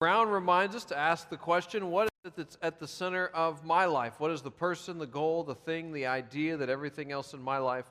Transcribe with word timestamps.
Brown 0.00 0.30
reminds 0.30 0.74
us 0.74 0.84
to 0.86 0.96
ask 0.96 1.28
the 1.28 1.36
question 1.36 1.90
what 1.90 2.04
is 2.04 2.10
it 2.24 2.34
that's 2.34 2.56
at 2.62 2.80
the 2.80 2.88
center 2.88 3.26
of 3.34 3.66
my 3.66 3.84
life? 3.84 4.18
What 4.18 4.30
is 4.30 4.40
the 4.40 4.50
person, 4.50 4.98
the 4.98 5.06
goal, 5.06 5.44
the 5.44 5.54
thing, 5.54 5.92
the 5.92 6.06
idea 6.06 6.56
that 6.56 6.70
everything 6.70 7.12
else 7.12 7.34
in 7.34 7.42
my 7.42 7.58
life 7.58 7.84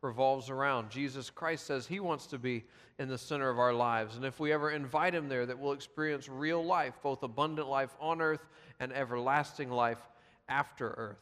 revolves 0.00 0.48
around? 0.48 0.90
Jesus 0.90 1.28
Christ 1.28 1.66
says 1.66 1.84
he 1.84 1.98
wants 1.98 2.28
to 2.28 2.38
be 2.38 2.62
in 3.00 3.08
the 3.08 3.18
center 3.18 3.50
of 3.50 3.58
our 3.58 3.72
lives. 3.72 4.14
And 4.14 4.24
if 4.24 4.38
we 4.38 4.52
ever 4.52 4.70
invite 4.70 5.12
him 5.12 5.28
there, 5.28 5.44
that 5.44 5.58
we'll 5.58 5.72
experience 5.72 6.28
real 6.28 6.64
life, 6.64 6.94
both 7.02 7.24
abundant 7.24 7.66
life 7.66 7.96
on 7.98 8.20
earth 8.20 8.46
and 8.78 8.92
everlasting 8.92 9.68
life 9.68 9.98
after 10.48 10.90
earth. 10.90 11.18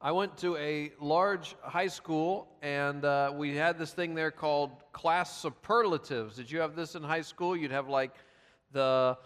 I 0.00 0.12
went 0.12 0.36
to 0.38 0.56
a 0.58 0.92
large 1.00 1.56
high 1.60 1.88
school, 1.88 2.46
and 2.62 3.04
uh, 3.04 3.32
we 3.34 3.56
had 3.56 3.80
this 3.80 3.92
thing 3.92 4.14
there 4.14 4.30
called 4.30 4.70
class 4.92 5.36
superlatives. 5.40 6.36
Did 6.36 6.52
you 6.52 6.60
have 6.60 6.76
this 6.76 6.94
in 6.94 7.02
high 7.02 7.22
school? 7.22 7.56
You'd 7.56 7.72
have 7.72 7.88
like 7.88 8.12
the 8.72 9.16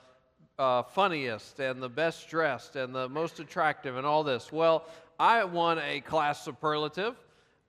uh, 0.58 0.82
funniest 0.82 1.58
and 1.60 1.82
the 1.82 1.88
best 1.88 2.28
dressed 2.28 2.76
and 2.76 2.94
the 2.94 3.08
most 3.08 3.40
attractive 3.40 3.96
and 3.96 4.06
all 4.06 4.24
this. 4.24 4.52
Well, 4.52 4.86
I 5.18 5.44
won 5.44 5.78
a 5.78 6.00
class 6.00 6.44
superlative. 6.44 7.16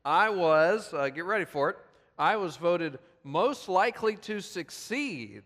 I 0.04 0.30
was, 0.30 0.94
uh, 0.94 1.10
get 1.10 1.26
ready 1.26 1.46
for 1.46 1.70
it, 1.72 1.78
I 2.18 2.38
was 2.38 2.58
voted 2.58 3.00
most 3.24 3.68
likely 3.68 4.16
to 4.18 4.40
succeed. 4.40 5.44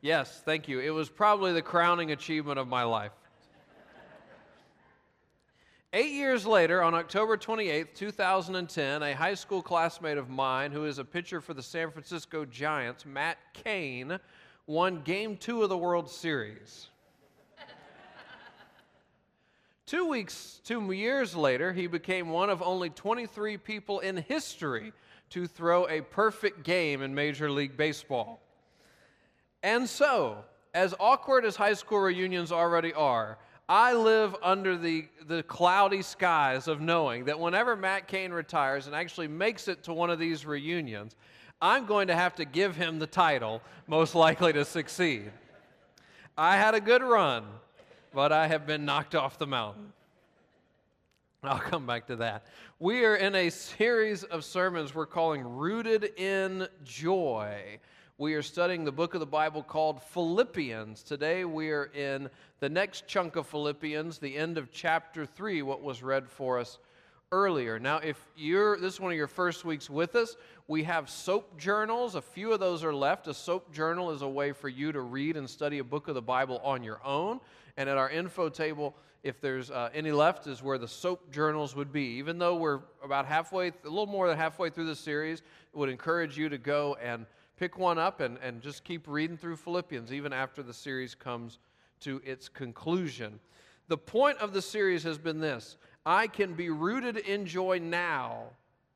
Yes, 0.00 0.42
thank 0.44 0.68
you. 0.68 0.80
It 0.80 0.90
was 0.90 1.10
probably 1.10 1.52
the 1.52 1.62
crowning 1.62 2.12
achievement 2.12 2.58
of 2.58 2.68
my 2.68 2.84
life. 2.84 3.12
Eight 5.92 6.12
years 6.12 6.46
later, 6.46 6.82
on 6.82 6.94
October 6.94 7.36
28, 7.36 7.96
2010, 7.96 9.02
a 9.02 9.12
high 9.12 9.34
school 9.34 9.60
classmate 9.60 10.18
of 10.18 10.30
mine 10.30 10.70
who 10.70 10.84
is 10.84 10.98
a 10.98 11.04
pitcher 11.04 11.40
for 11.40 11.52
the 11.52 11.64
San 11.64 11.90
Francisco 11.90 12.44
Giants, 12.44 13.04
Matt 13.04 13.38
Cain, 13.52 14.20
won 14.70 15.02
game 15.02 15.36
two 15.36 15.64
of 15.64 15.68
the 15.68 15.76
World 15.76 16.08
Series. 16.08 16.86
two 19.84 20.08
weeks, 20.08 20.60
two 20.64 20.92
years 20.92 21.34
later, 21.34 21.72
he 21.72 21.88
became 21.88 22.28
one 22.28 22.50
of 22.50 22.62
only 22.62 22.88
23 22.88 23.56
people 23.56 23.98
in 23.98 24.16
history 24.16 24.92
to 25.30 25.48
throw 25.48 25.88
a 25.88 26.00
perfect 26.00 26.62
game 26.62 27.02
in 27.02 27.12
Major 27.12 27.50
League 27.50 27.76
Baseball. 27.76 28.40
And 29.64 29.88
so, 29.88 30.44
as 30.72 30.94
awkward 31.00 31.44
as 31.44 31.56
high 31.56 31.74
school 31.74 31.98
reunions 31.98 32.52
already 32.52 32.92
are, 32.94 33.38
I 33.68 33.92
live 33.94 34.36
under 34.40 34.76
the, 34.76 35.08
the 35.26 35.42
cloudy 35.42 36.02
skies 36.02 36.68
of 36.68 36.80
knowing 36.80 37.24
that 37.24 37.40
whenever 37.40 37.74
Matt 37.74 38.06
Cain 38.06 38.30
retires 38.32 38.86
and 38.86 38.94
actually 38.94 39.28
makes 39.28 39.66
it 39.66 39.82
to 39.84 39.92
one 39.92 40.10
of 40.10 40.20
these 40.20 40.46
reunions, 40.46 41.16
I'm 41.62 41.84
going 41.84 42.08
to 42.08 42.16
have 42.16 42.36
to 42.36 42.46
give 42.46 42.74
him 42.74 42.98
the 42.98 43.06
title, 43.06 43.60
most 43.86 44.14
likely 44.14 44.52
to 44.54 44.64
succeed. 44.64 45.30
I 46.36 46.56
had 46.56 46.74
a 46.74 46.80
good 46.80 47.02
run, 47.02 47.44
but 48.14 48.32
I 48.32 48.46
have 48.46 48.66
been 48.66 48.86
knocked 48.86 49.14
off 49.14 49.38
the 49.38 49.46
mountain. 49.46 49.92
I'll 51.42 51.58
come 51.58 51.86
back 51.86 52.06
to 52.06 52.16
that. 52.16 52.46
We 52.78 53.04
are 53.04 53.16
in 53.16 53.34
a 53.34 53.50
series 53.50 54.24
of 54.24 54.42
sermons 54.42 54.94
we're 54.94 55.04
calling 55.04 55.42
Rooted 55.42 56.04
in 56.16 56.66
Joy. 56.82 57.78
We 58.16 58.32
are 58.34 58.42
studying 58.42 58.84
the 58.84 58.92
book 58.92 59.12
of 59.12 59.20
the 59.20 59.26
Bible 59.26 59.62
called 59.62 60.02
Philippians. 60.02 61.02
Today 61.02 61.44
we 61.44 61.70
are 61.72 61.90
in 61.94 62.30
the 62.60 62.70
next 62.70 63.06
chunk 63.06 63.36
of 63.36 63.46
Philippians, 63.46 64.18
the 64.18 64.34
end 64.34 64.56
of 64.56 64.72
chapter 64.72 65.26
3, 65.26 65.60
what 65.60 65.82
was 65.82 66.02
read 66.02 66.26
for 66.26 66.58
us 66.58 66.78
earlier. 67.32 67.78
Now, 67.78 67.98
if 67.98 68.20
you're 68.36 68.76
this 68.76 68.94
is 68.94 69.00
one 69.00 69.12
of 69.12 69.16
your 69.16 69.28
first 69.28 69.64
weeks 69.64 69.88
with 69.88 70.16
us, 70.16 70.36
we 70.70 70.84
have 70.84 71.10
soap 71.10 71.58
journals. 71.58 72.14
A 72.14 72.22
few 72.22 72.52
of 72.52 72.60
those 72.60 72.84
are 72.84 72.94
left. 72.94 73.26
A 73.26 73.34
soap 73.34 73.72
journal 73.74 74.12
is 74.12 74.22
a 74.22 74.28
way 74.28 74.52
for 74.52 74.68
you 74.68 74.92
to 74.92 75.00
read 75.00 75.36
and 75.36 75.50
study 75.50 75.80
a 75.80 75.84
book 75.84 76.06
of 76.06 76.14
the 76.14 76.22
Bible 76.22 76.60
on 76.62 76.84
your 76.84 77.04
own. 77.04 77.40
And 77.76 77.88
at 77.88 77.96
our 77.96 78.08
info 78.08 78.48
table, 78.48 78.94
if 79.24 79.40
there's 79.40 79.72
uh, 79.72 79.90
any 79.92 80.12
left, 80.12 80.46
is 80.46 80.62
where 80.62 80.78
the 80.78 80.86
soap 80.86 81.32
journals 81.32 81.74
would 81.74 81.92
be. 81.92 82.04
Even 82.18 82.38
though 82.38 82.54
we're 82.54 82.82
about 83.02 83.26
halfway, 83.26 83.70
a 83.70 83.72
little 83.82 84.06
more 84.06 84.28
than 84.28 84.36
halfway 84.36 84.70
through 84.70 84.86
the 84.86 84.94
series, 84.94 85.42
would 85.72 85.88
encourage 85.88 86.38
you 86.38 86.48
to 86.48 86.56
go 86.56 86.96
and 87.02 87.26
pick 87.56 87.76
one 87.76 87.98
up 87.98 88.20
and, 88.20 88.38
and 88.40 88.62
just 88.62 88.84
keep 88.84 89.08
reading 89.08 89.36
through 89.36 89.56
Philippians, 89.56 90.12
even 90.12 90.32
after 90.32 90.62
the 90.62 90.72
series 90.72 91.16
comes 91.16 91.58
to 91.98 92.22
its 92.24 92.48
conclusion. 92.48 93.40
The 93.88 93.98
point 93.98 94.38
of 94.38 94.52
the 94.52 94.62
series 94.62 95.02
has 95.02 95.18
been 95.18 95.40
this 95.40 95.78
I 96.06 96.28
can 96.28 96.54
be 96.54 96.70
rooted 96.70 97.16
in 97.16 97.44
joy 97.44 97.80
now 97.82 98.50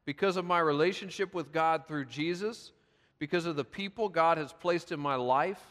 because 0.05 0.37
of 0.37 0.45
my 0.45 0.59
relationship 0.59 1.35
with 1.35 1.53
God 1.53 1.87
through 1.87 2.07
Jesus, 2.07 2.73
because 3.19 3.47
of 3.47 3.57
the 3.57 3.65
people 3.65 4.09
God 4.09 4.39
has 4.39 4.53
placed 4.53 4.93
in 4.93 5.01
my 5.01 5.15
life, 5.15 5.63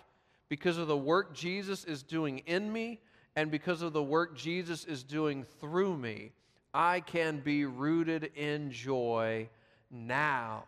because 0.49 0.77
of 0.77 0.87
the 0.87 0.97
work 0.97 1.33
Jesus 1.33 1.85
is 1.85 2.03
doing 2.03 2.39
in 2.39 2.71
me, 2.71 2.99
and 3.35 3.49
because 3.49 3.81
of 3.81 3.93
the 3.93 4.03
work 4.03 4.35
Jesus 4.35 4.85
is 4.85 5.03
doing 5.03 5.45
through 5.59 5.97
me. 5.97 6.31
I 6.73 7.01
can 7.01 7.39
be 7.39 7.65
rooted 7.65 8.31
in 8.35 8.71
joy 8.71 9.49
now. 9.91 10.63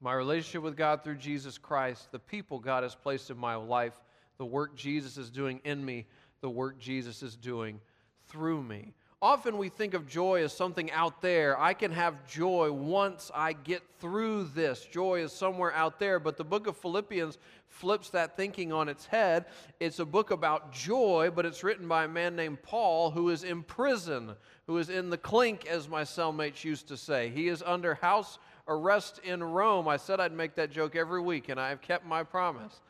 My 0.00 0.12
relationship 0.12 0.62
with 0.62 0.76
God 0.76 1.02
through 1.02 1.16
Jesus 1.16 1.58
Christ, 1.58 2.12
the 2.12 2.18
people 2.18 2.58
God 2.58 2.82
has 2.82 2.94
placed 2.94 3.30
in 3.30 3.38
my 3.38 3.56
life, 3.56 3.94
the 4.36 4.46
work 4.46 4.76
Jesus 4.76 5.18
is 5.18 5.30
doing 5.30 5.60
in 5.64 5.84
me, 5.84 6.06
the 6.40 6.50
work 6.50 6.78
Jesus 6.78 7.22
is 7.22 7.36
doing 7.36 7.80
through 8.28 8.62
me. 8.62 8.94
Often 9.20 9.58
we 9.58 9.68
think 9.68 9.94
of 9.94 10.06
joy 10.06 10.44
as 10.44 10.52
something 10.52 10.92
out 10.92 11.20
there. 11.20 11.60
I 11.60 11.74
can 11.74 11.90
have 11.90 12.24
joy 12.28 12.70
once 12.70 13.32
I 13.34 13.52
get 13.52 13.82
through 13.98 14.44
this. 14.54 14.84
Joy 14.84 15.22
is 15.22 15.32
somewhere 15.32 15.74
out 15.74 15.98
there. 15.98 16.20
But 16.20 16.36
the 16.36 16.44
book 16.44 16.68
of 16.68 16.76
Philippians 16.76 17.36
flips 17.66 18.10
that 18.10 18.36
thinking 18.36 18.72
on 18.72 18.88
its 18.88 19.06
head. 19.06 19.46
It's 19.80 19.98
a 19.98 20.04
book 20.04 20.30
about 20.30 20.72
joy, 20.72 21.32
but 21.34 21.46
it's 21.46 21.64
written 21.64 21.88
by 21.88 22.04
a 22.04 22.08
man 22.08 22.36
named 22.36 22.62
Paul 22.62 23.10
who 23.10 23.30
is 23.30 23.42
in 23.42 23.64
prison, 23.64 24.36
who 24.68 24.78
is 24.78 24.88
in 24.88 25.10
the 25.10 25.18
clink, 25.18 25.66
as 25.66 25.88
my 25.88 26.02
cellmates 26.02 26.62
used 26.62 26.86
to 26.86 26.96
say. 26.96 27.28
He 27.28 27.48
is 27.48 27.60
under 27.66 27.94
house 27.94 28.38
arrest 28.68 29.18
in 29.24 29.42
Rome. 29.42 29.88
I 29.88 29.96
said 29.96 30.20
I'd 30.20 30.32
make 30.32 30.54
that 30.54 30.70
joke 30.70 30.94
every 30.94 31.20
week, 31.20 31.48
and 31.48 31.58
I 31.58 31.70
have 31.70 31.80
kept 31.80 32.06
my 32.06 32.22
promise. 32.22 32.80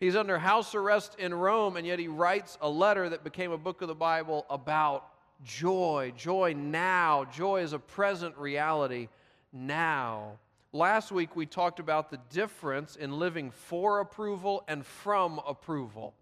He's 0.00 0.16
under 0.16 0.38
house 0.38 0.74
arrest 0.74 1.16
in 1.18 1.34
Rome, 1.34 1.76
and 1.76 1.86
yet 1.86 1.98
he 1.98 2.08
writes 2.08 2.56
a 2.62 2.68
letter 2.70 3.10
that 3.10 3.22
became 3.22 3.52
a 3.52 3.58
book 3.58 3.82
of 3.82 3.88
the 3.88 3.94
Bible 3.94 4.46
about 4.48 5.06
joy. 5.44 6.14
Joy 6.16 6.54
now. 6.56 7.26
Joy 7.26 7.60
is 7.60 7.74
a 7.74 7.78
present 7.78 8.34
reality 8.38 9.08
now. 9.52 10.38
Last 10.72 11.12
week 11.12 11.36
we 11.36 11.44
talked 11.44 11.80
about 11.80 12.10
the 12.10 12.18
difference 12.30 12.96
in 12.96 13.18
living 13.18 13.50
for 13.50 14.00
approval 14.00 14.64
and 14.68 14.86
from 14.86 15.38
approval 15.46 16.14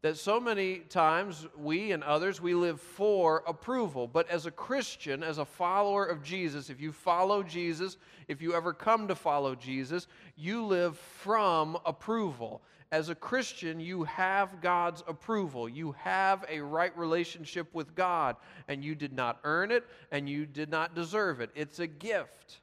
that 0.00 0.16
so 0.16 0.38
many 0.38 0.78
times 0.78 1.46
we 1.56 1.90
and 1.90 2.04
others 2.04 2.40
we 2.40 2.54
live 2.54 2.80
for 2.80 3.42
approval 3.48 4.06
but 4.06 4.30
as 4.30 4.46
a 4.46 4.50
christian 4.50 5.24
as 5.24 5.38
a 5.38 5.44
follower 5.44 6.04
of 6.04 6.22
jesus 6.22 6.70
if 6.70 6.80
you 6.80 6.92
follow 6.92 7.42
jesus 7.42 7.96
if 8.28 8.40
you 8.40 8.54
ever 8.54 8.72
come 8.72 9.08
to 9.08 9.14
follow 9.16 9.56
jesus 9.56 10.06
you 10.36 10.64
live 10.64 10.96
from 10.96 11.76
approval 11.84 12.62
as 12.90 13.08
a 13.08 13.14
christian 13.14 13.78
you 13.80 14.04
have 14.04 14.60
god's 14.60 15.02
approval 15.06 15.68
you 15.68 15.92
have 15.92 16.44
a 16.48 16.60
right 16.60 16.96
relationship 16.96 17.72
with 17.74 17.94
god 17.94 18.36
and 18.68 18.84
you 18.84 18.94
did 18.94 19.12
not 19.12 19.38
earn 19.44 19.70
it 19.70 19.84
and 20.10 20.28
you 20.28 20.46
did 20.46 20.70
not 20.70 20.94
deserve 20.94 21.40
it 21.40 21.50
it's 21.54 21.78
a 21.78 21.86
gift 21.86 22.60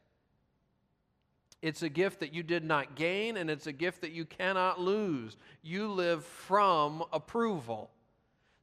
it's 1.66 1.82
a 1.82 1.90
gift 1.90 2.20
that 2.20 2.32
you 2.32 2.44
did 2.44 2.64
not 2.64 2.94
gain, 2.94 3.38
and 3.38 3.50
it's 3.50 3.66
a 3.66 3.72
gift 3.72 4.02
that 4.02 4.12
you 4.12 4.24
cannot 4.24 4.80
lose. 4.80 5.36
You 5.64 5.88
live 5.88 6.24
from 6.24 7.04
approval. 7.12 7.90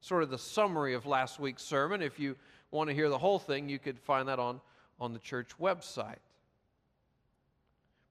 Sort 0.01 0.23
of 0.23 0.31
the 0.31 0.39
summary 0.39 0.95
of 0.95 1.05
last 1.05 1.41
week's 1.41 1.65
sermon. 1.65 2.01
If 2.01 2.21
you 2.21 2.37
want 2.71 2.91
to 2.91 2.95
hear 2.95 3.09
the 3.09 3.19
whole 3.19 3.41
thing, 3.41 3.69
you 3.69 3.81
could 3.81 3.99
find 3.99 4.29
that 4.29 4.39
on, 4.39 4.61
on 5.01 5.13
the 5.13 5.19
church 5.19 5.51
website. 5.61 6.19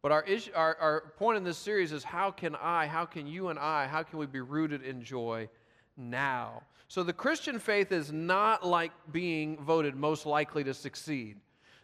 But 0.01 0.11
our, 0.11 0.23
issue, 0.23 0.51
our, 0.55 0.75
our 0.77 1.01
point 1.17 1.37
in 1.37 1.43
this 1.43 1.57
series 1.57 1.91
is 1.91 2.03
how 2.03 2.31
can 2.31 2.55
I, 2.55 2.87
how 2.87 3.05
can 3.05 3.27
you 3.27 3.49
and 3.49 3.59
I, 3.59 3.87
how 3.87 4.01
can 4.01 4.17
we 4.17 4.25
be 4.25 4.39
rooted 4.39 4.83
in 4.83 5.03
joy 5.03 5.47
now? 5.95 6.63
So 6.87 7.03
the 7.03 7.13
Christian 7.13 7.59
faith 7.59 7.91
is 7.91 8.11
not 8.11 8.65
like 8.65 8.91
being 9.11 9.57
voted 9.63 9.95
most 9.95 10.25
likely 10.25 10.63
to 10.63 10.73
succeed. 10.73 11.37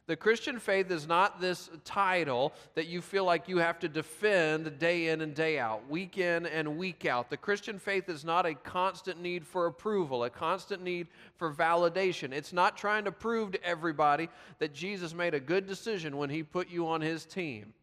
The 0.07 0.15
Christian 0.15 0.57
faith 0.57 0.89
is 0.89 1.05
not 1.05 1.41
this 1.41 1.69
title 1.83 2.53
that 2.75 2.87
you 2.87 3.01
feel 3.01 3.25
like 3.25 3.49
you 3.49 3.57
have 3.57 3.77
to 3.79 3.89
defend 3.89 4.79
day 4.79 5.09
in 5.09 5.19
and 5.19 5.35
day 5.35 5.59
out, 5.59 5.87
week 5.89 6.17
in 6.17 6.45
and 6.45 6.77
week 6.77 7.05
out. 7.05 7.29
The 7.29 7.35
Christian 7.35 7.77
faith 7.77 8.07
is 8.07 8.23
not 8.23 8.45
a 8.45 8.55
constant 8.55 9.21
need 9.21 9.45
for 9.45 9.65
approval, 9.65 10.23
a 10.23 10.29
constant 10.29 10.81
need 10.81 11.07
for 11.35 11.53
validation. 11.53 12.31
It's 12.31 12.53
not 12.53 12.77
trying 12.77 13.03
to 13.03 13.11
prove 13.11 13.51
to 13.51 13.63
everybody 13.65 14.29
that 14.59 14.73
Jesus 14.73 15.13
made 15.13 15.33
a 15.33 15.41
good 15.41 15.67
decision 15.67 16.15
when 16.15 16.29
he 16.29 16.41
put 16.41 16.69
you 16.69 16.87
on 16.87 17.01
his 17.01 17.25
team. 17.25 17.73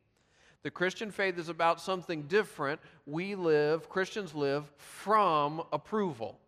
The 0.64 0.70
Christian 0.70 1.12
faith 1.12 1.38
is 1.38 1.48
about 1.48 1.80
something 1.80 2.22
different. 2.22 2.80
We 3.06 3.36
live, 3.36 3.88
Christians 3.88 4.34
live 4.34 4.64
from 4.76 5.62
approval. 5.72 6.40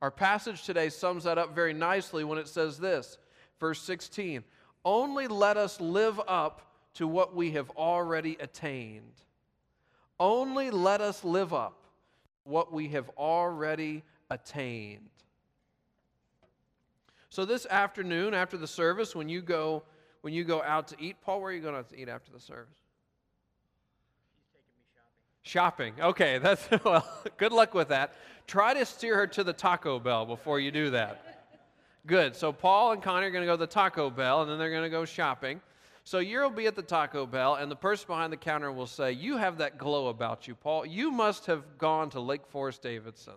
Our 0.00 0.12
passage 0.12 0.62
today 0.64 0.90
sums 0.90 1.24
that 1.24 1.38
up 1.38 1.54
very 1.54 1.72
nicely 1.72 2.22
when 2.22 2.38
it 2.38 2.46
says 2.46 2.78
this, 2.78 3.18
verse 3.58 3.82
16 3.82 4.44
only 4.84 5.26
let 5.28 5.56
us 5.56 5.80
live 5.80 6.20
up 6.26 6.72
to 6.94 7.06
what 7.06 7.34
we 7.34 7.50
have 7.50 7.68
already 7.70 8.36
attained. 8.40 9.22
Only 10.18 10.70
let 10.70 11.00
us 11.00 11.24
live 11.24 11.52
up 11.52 11.84
what 12.44 12.72
we 12.72 12.88
have 12.88 13.10
already 13.18 14.02
attained. 14.30 15.10
So 17.28 17.44
this 17.44 17.66
afternoon, 17.66 18.32
after 18.32 18.56
the 18.56 18.66
service, 18.66 19.14
when 19.14 19.28
you 19.28 19.42
go 19.42 19.82
when 20.22 20.32
you 20.32 20.42
go 20.42 20.62
out 20.62 20.88
to 20.88 20.96
eat, 20.98 21.16
Paul, 21.20 21.40
where 21.40 21.50
are 21.50 21.54
you 21.54 21.60
going 21.60 21.84
to 21.84 21.94
eat 21.94 22.08
after 22.08 22.32
the 22.32 22.40
service? 22.40 22.87
Shopping. 25.48 25.94
Okay, 25.98 26.36
that's 26.42 26.68
well, 26.84 27.08
good 27.38 27.52
luck 27.52 27.72
with 27.72 27.88
that. 27.88 28.12
Try 28.46 28.74
to 28.74 28.84
steer 28.84 29.16
her 29.16 29.26
to 29.28 29.42
the 29.42 29.54
Taco 29.54 29.98
Bell 29.98 30.26
before 30.26 30.60
you 30.60 30.70
do 30.70 30.90
that. 30.90 31.24
Good. 32.06 32.36
So 32.36 32.52
Paul 32.52 32.92
and 32.92 33.02
Connie 33.02 33.26
are 33.26 33.30
going 33.30 33.42
to 33.42 33.46
go 33.46 33.54
to 33.54 33.60
the 33.60 33.66
Taco 33.66 34.10
Bell 34.10 34.42
and 34.42 34.50
then 34.50 34.58
they're 34.58 34.70
going 34.70 34.82
to 34.82 34.90
go 34.90 35.06
shopping. 35.06 35.62
So 36.04 36.18
you'll 36.18 36.50
be 36.50 36.66
at 36.66 36.76
the 36.76 36.82
Taco 36.82 37.24
Bell 37.24 37.54
and 37.54 37.70
the 37.70 37.76
person 37.76 38.06
behind 38.08 38.30
the 38.30 38.36
counter 38.36 38.70
will 38.70 38.86
say, 38.86 39.12
"You 39.12 39.38
have 39.38 39.56
that 39.58 39.78
glow 39.78 40.08
about 40.08 40.46
you, 40.46 40.54
Paul. 40.54 40.84
You 40.84 41.10
must 41.10 41.46
have 41.46 41.78
gone 41.78 42.10
to 42.10 42.20
Lake 42.20 42.46
Forest 42.46 42.82
Davidson." 42.82 43.34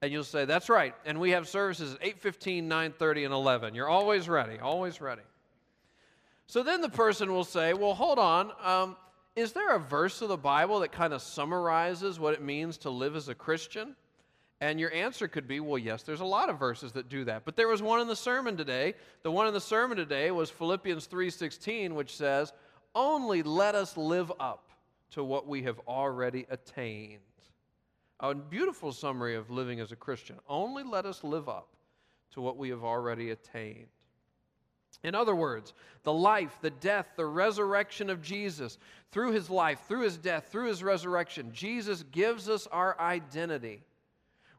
And 0.00 0.10
you'll 0.10 0.24
say, 0.24 0.46
"That's 0.46 0.70
right." 0.70 0.94
And 1.04 1.20
we 1.20 1.32
have 1.32 1.46
services 1.46 1.94
at 1.94 2.02
8:15, 2.02 2.68
9:30 2.68 3.26
and 3.26 3.34
11. 3.34 3.74
You're 3.74 3.88
always 3.88 4.30
ready, 4.30 4.58
always 4.58 4.98
ready. 5.02 5.22
So 6.46 6.62
then 6.62 6.80
the 6.80 6.88
person 6.88 7.32
will 7.32 7.44
say, 7.44 7.74
Well, 7.74 7.94
hold 7.94 8.18
on. 8.18 8.50
Um, 8.62 8.96
is 9.36 9.52
there 9.52 9.74
a 9.74 9.78
verse 9.78 10.22
of 10.22 10.28
the 10.28 10.36
Bible 10.36 10.80
that 10.80 10.92
kind 10.92 11.12
of 11.12 11.22
summarizes 11.22 12.18
what 12.18 12.34
it 12.34 12.42
means 12.42 12.78
to 12.78 12.90
live 12.90 13.16
as 13.16 13.28
a 13.28 13.34
Christian? 13.34 13.96
And 14.60 14.78
your 14.78 14.92
answer 14.92 15.26
could 15.26 15.48
be, 15.48 15.58
well, 15.58 15.78
yes, 15.78 16.02
there's 16.02 16.20
a 16.20 16.24
lot 16.26 16.50
of 16.50 16.58
verses 16.58 16.92
that 16.92 17.08
do 17.08 17.24
that. 17.24 17.44
But 17.46 17.56
there 17.56 17.68
was 17.68 17.80
one 17.80 18.00
in 18.00 18.08
the 18.08 18.16
sermon 18.16 18.56
today. 18.56 18.94
The 19.22 19.30
one 19.30 19.46
in 19.46 19.54
the 19.54 19.60
sermon 19.60 19.96
today 19.96 20.30
was 20.30 20.50
Philippians 20.50 21.06
3:16, 21.06 21.94
which 21.94 22.14
says, 22.14 22.52
"Only 22.94 23.42
let 23.42 23.74
us 23.74 23.96
live 23.96 24.30
up 24.38 24.70
to 25.12 25.24
what 25.24 25.46
we 25.46 25.62
have 25.62 25.78
already 25.88 26.46
attained." 26.50 27.22
A 28.20 28.34
beautiful 28.34 28.92
summary 28.92 29.34
of 29.34 29.50
living 29.50 29.80
as 29.80 29.92
a 29.92 29.96
Christian. 29.96 30.38
Only 30.46 30.82
let 30.82 31.06
us 31.06 31.24
live 31.24 31.48
up 31.48 31.74
to 32.32 32.42
what 32.42 32.58
we 32.58 32.68
have 32.68 32.84
already 32.84 33.30
attained. 33.30 33.88
In 35.02 35.14
other 35.14 35.34
words, 35.34 35.72
the 36.02 36.12
life, 36.12 36.58
the 36.60 36.70
death, 36.70 37.06
the 37.16 37.26
resurrection 37.26 38.10
of 38.10 38.22
Jesus, 38.22 38.78
through 39.12 39.32
his 39.32 39.48
life, 39.48 39.80
through 39.88 40.02
his 40.02 40.18
death, 40.18 40.48
through 40.50 40.68
his 40.68 40.82
resurrection, 40.82 41.50
Jesus 41.52 42.02
gives 42.10 42.48
us 42.48 42.66
our 42.66 42.98
identity. 43.00 43.82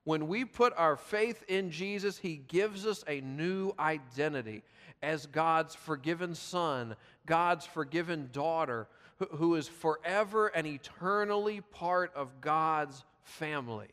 When 0.03 0.27
we 0.27 0.45
put 0.45 0.73
our 0.75 0.95
faith 0.95 1.43
in 1.47 1.69
Jesus, 1.69 2.17
he 2.17 2.37
gives 2.37 2.87
us 2.87 3.03
a 3.07 3.21
new 3.21 3.73
identity 3.77 4.63
as 5.03 5.27
God's 5.27 5.75
forgiven 5.75 6.33
son, 6.33 6.95
God's 7.25 7.65
forgiven 7.65 8.29
daughter, 8.31 8.87
who 9.31 9.55
is 9.55 9.67
forever 9.67 10.47
and 10.47 10.65
eternally 10.65 11.61
part 11.61 12.11
of 12.15 12.41
God's 12.41 13.03
family. 13.23 13.89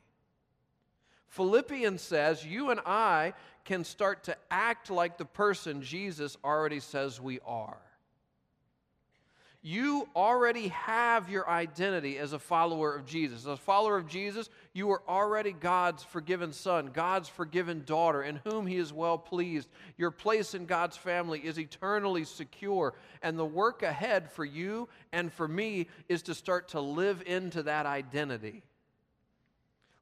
Philippians 1.28 2.00
says 2.00 2.44
you 2.44 2.70
and 2.70 2.80
I 2.86 3.34
can 3.68 3.84
start 3.84 4.24
to 4.24 4.34
act 4.50 4.90
like 4.90 5.18
the 5.18 5.26
person 5.26 5.82
Jesus 5.82 6.38
already 6.42 6.80
says 6.80 7.20
we 7.20 7.38
are. 7.46 7.76
You 9.60 10.08
already 10.16 10.68
have 10.68 11.28
your 11.28 11.46
identity 11.46 12.16
as 12.16 12.32
a 12.32 12.38
follower 12.38 12.94
of 12.94 13.04
Jesus. 13.04 13.40
As 13.40 13.46
a 13.46 13.56
follower 13.58 13.98
of 13.98 14.08
Jesus, 14.08 14.48
you 14.72 14.90
are 14.92 15.02
already 15.06 15.52
God's 15.52 16.02
forgiven 16.02 16.54
son, 16.54 16.92
God's 16.94 17.28
forgiven 17.28 17.82
daughter, 17.84 18.22
in 18.22 18.36
whom 18.36 18.66
He 18.66 18.76
is 18.78 18.90
well 18.90 19.18
pleased. 19.18 19.68
Your 19.98 20.12
place 20.12 20.54
in 20.54 20.64
God's 20.64 20.96
family 20.96 21.40
is 21.40 21.58
eternally 21.58 22.24
secure. 22.24 22.94
And 23.20 23.38
the 23.38 23.44
work 23.44 23.82
ahead 23.82 24.32
for 24.32 24.46
you 24.46 24.88
and 25.12 25.30
for 25.30 25.46
me 25.46 25.88
is 26.08 26.22
to 26.22 26.34
start 26.34 26.68
to 26.68 26.80
live 26.80 27.22
into 27.26 27.64
that 27.64 27.84
identity. 27.84 28.62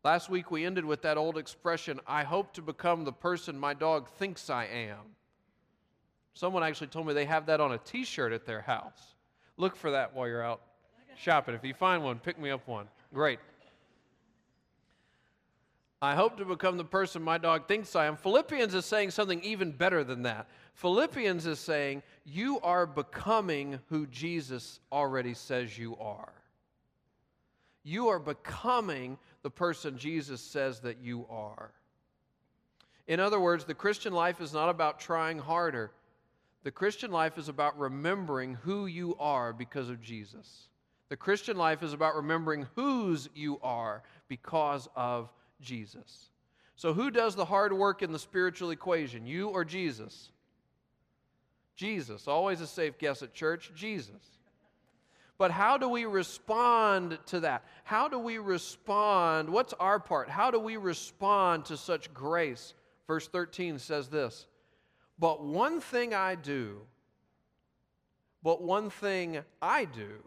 Last 0.06 0.30
week 0.30 0.52
we 0.52 0.64
ended 0.64 0.84
with 0.84 1.02
that 1.02 1.18
old 1.18 1.36
expression 1.36 1.98
I 2.06 2.22
hope 2.22 2.52
to 2.52 2.62
become 2.62 3.02
the 3.02 3.12
person 3.12 3.58
my 3.58 3.74
dog 3.74 4.08
thinks 4.08 4.48
I 4.48 4.66
am. 4.66 5.00
Someone 6.32 6.62
actually 6.62 6.86
told 6.86 7.08
me 7.08 7.12
they 7.12 7.24
have 7.24 7.46
that 7.46 7.60
on 7.60 7.72
a 7.72 7.78
t 7.78 8.04
shirt 8.04 8.32
at 8.32 8.46
their 8.46 8.60
house. 8.60 9.16
Look 9.56 9.74
for 9.74 9.90
that 9.90 10.14
while 10.14 10.28
you're 10.28 10.44
out 10.44 10.60
shopping. 11.16 11.56
If 11.56 11.64
you 11.64 11.74
find 11.74 12.04
one, 12.04 12.20
pick 12.20 12.38
me 12.38 12.50
up 12.50 12.68
one. 12.68 12.86
Great. 13.12 13.40
I 16.00 16.14
hope 16.14 16.36
to 16.36 16.44
become 16.44 16.76
the 16.76 16.84
person 16.84 17.20
my 17.20 17.36
dog 17.36 17.66
thinks 17.66 17.96
I 17.96 18.06
am. 18.06 18.16
Philippians 18.16 18.74
is 18.74 18.84
saying 18.84 19.10
something 19.10 19.42
even 19.42 19.72
better 19.72 20.04
than 20.04 20.22
that. 20.22 20.46
Philippians 20.74 21.48
is 21.48 21.58
saying, 21.58 22.04
You 22.24 22.60
are 22.60 22.86
becoming 22.86 23.80
who 23.88 24.06
Jesus 24.06 24.78
already 24.92 25.34
says 25.34 25.76
you 25.76 25.96
are. 25.96 26.32
You 27.86 28.08
are 28.08 28.18
becoming 28.18 29.16
the 29.44 29.50
person 29.50 29.96
Jesus 29.96 30.40
says 30.40 30.80
that 30.80 30.98
you 31.00 31.24
are. 31.30 31.70
In 33.06 33.20
other 33.20 33.38
words, 33.38 33.64
the 33.64 33.74
Christian 33.74 34.12
life 34.12 34.40
is 34.40 34.52
not 34.52 34.68
about 34.68 34.98
trying 34.98 35.38
harder. 35.38 35.92
The 36.64 36.72
Christian 36.72 37.12
life 37.12 37.38
is 37.38 37.48
about 37.48 37.78
remembering 37.78 38.54
who 38.54 38.86
you 38.86 39.14
are 39.20 39.52
because 39.52 39.88
of 39.88 40.02
Jesus. 40.02 40.66
The 41.10 41.16
Christian 41.16 41.56
life 41.56 41.84
is 41.84 41.92
about 41.92 42.16
remembering 42.16 42.66
whose 42.74 43.28
you 43.36 43.60
are 43.62 44.02
because 44.26 44.88
of 44.96 45.32
Jesus. 45.60 46.30
So, 46.74 46.92
who 46.92 47.12
does 47.12 47.36
the 47.36 47.44
hard 47.44 47.72
work 47.72 48.02
in 48.02 48.10
the 48.10 48.18
spiritual 48.18 48.72
equation, 48.72 49.26
you 49.26 49.50
or 49.50 49.64
Jesus? 49.64 50.32
Jesus. 51.76 52.26
Always 52.26 52.60
a 52.60 52.66
safe 52.66 52.98
guess 52.98 53.22
at 53.22 53.32
church 53.32 53.70
Jesus. 53.76 54.35
But 55.38 55.50
how 55.50 55.76
do 55.76 55.88
we 55.88 56.06
respond 56.06 57.18
to 57.26 57.40
that? 57.40 57.64
How 57.84 58.08
do 58.08 58.18
we 58.18 58.38
respond? 58.38 59.50
What's 59.50 59.74
our 59.74 60.00
part? 60.00 60.30
How 60.30 60.50
do 60.50 60.58
we 60.58 60.76
respond 60.76 61.66
to 61.66 61.76
such 61.76 62.12
grace? 62.14 62.74
Verse 63.06 63.28
13 63.28 63.78
says 63.78 64.08
this 64.08 64.46
But 65.18 65.44
one 65.44 65.80
thing 65.80 66.14
I 66.14 66.34
do, 66.34 66.80
but 68.42 68.62
one 68.62 68.88
thing 68.88 69.40
I 69.60 69.84
do, 69.84 70.22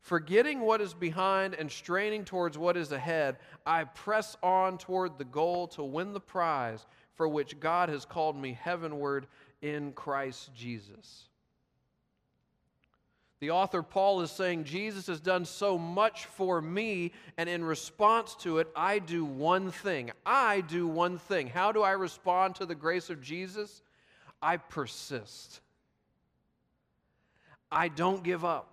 forgetting 0.00 0.60
what 0.60 0.82
is 0.82 0.92
behind 0.92 1.54
and 1.54 1.70
straining 1.70 2.26
towards 2.26 2.58
what 2.58 2.76
is 2.76 2.92
ahead, 2.92 3.38
I 3.64 3.84
press 3.84 4.36
on 4.42 4.76
toward 4.76 5.16
the 5.16 5.24
goal 5.24 5.68
to 5.68 5.82
win 5.82 6.12
the 6.12 6.20
prize 6.20 6.86
for 7.14 7.28
which 7.28 7.60
God 7.60 7.88
has 7.88 8.04
called 8.04 8.36
me 8.36 8.58
heavenward 8.60 9.26
in 9.62 9.92
Christ 9.92 10.54
Jesus. 10.54 11.28
The 13.42 13.50
author 13.50 13.82
Paul 13.82 14.20
is 14.20 14.30
saying, 14.30 14.62
Jesus 14.62 15.08
has 15.08 15.18
done 15.18 15.44
so 15.44 15.76
much 15.76 16.26
for 16.26 16.62
me, 16.62 17.10
and 17.36 17.48
in 17.48 17.64
response 17.64 18.36
to 18.36 18.58
it, 18.58 18.68
I 18.76 19.00
do 19.00 19.24
one 19.24 19.72
thing. 19.72 20.12
I 20.24 20.60
do 20.60 20.86
one 20.86 21.18
thing. 21.18 21.48
How 21.48 21.72
do 21.72 21.82
I 21.82 21.90
respond 21.90 22.54
to 22.54 22.66
the 22.66 22.76
grace 22.76 23.10
of 23.10 23.20
Jesus? 23.20 23.82
I 24.40 24.58
persist. 24.58 25.60
I 27.68 27.88
don't 27.88 28.22
give 28.22 28.44
up. 28.44 28.71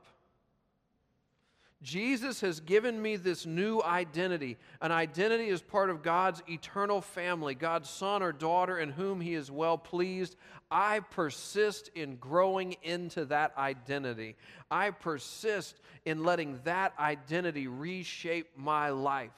Jesus 1.82 2.42
has 2.42 2.60
given 2.60 3.02
me 3.02 3.16
this 3.16 3.46
new 3.46 3.82
identity. 3.82 4.58
An 4.82 4.92
identity 4.92 5.50
as 5.50 5.62
part 5.62 5.90
of 5.90 6.04
God's 6.04 6.44
eternal 6.50 7.00
family, 7.02 7.56
God's 7.56 7.90
son 7.90 8.22
or 8.22 8.34
daughter 8.34 8.80
in 8.80 8.90
whom 8.90 9.22
he 9.22 9.34
is 9.34 9.50
well 9.50 9.78
pleased. 9.78 10.36
I 10.70 11.00
persist 11.00 11.90
in 11.96 12.18
growing 12.18 12.76
into 12.84 13.26
that 13.26 13.54
identity. 13.58 14.36
I 14.70 14.92
persist 14.92 15.80
in 16.06 16.24
letting 16.24 16.60
that 16.66 16.94
identity 17.00 17.68
reshape 17.68 18.50
my 18.58 18.90
life. 18.90 19.32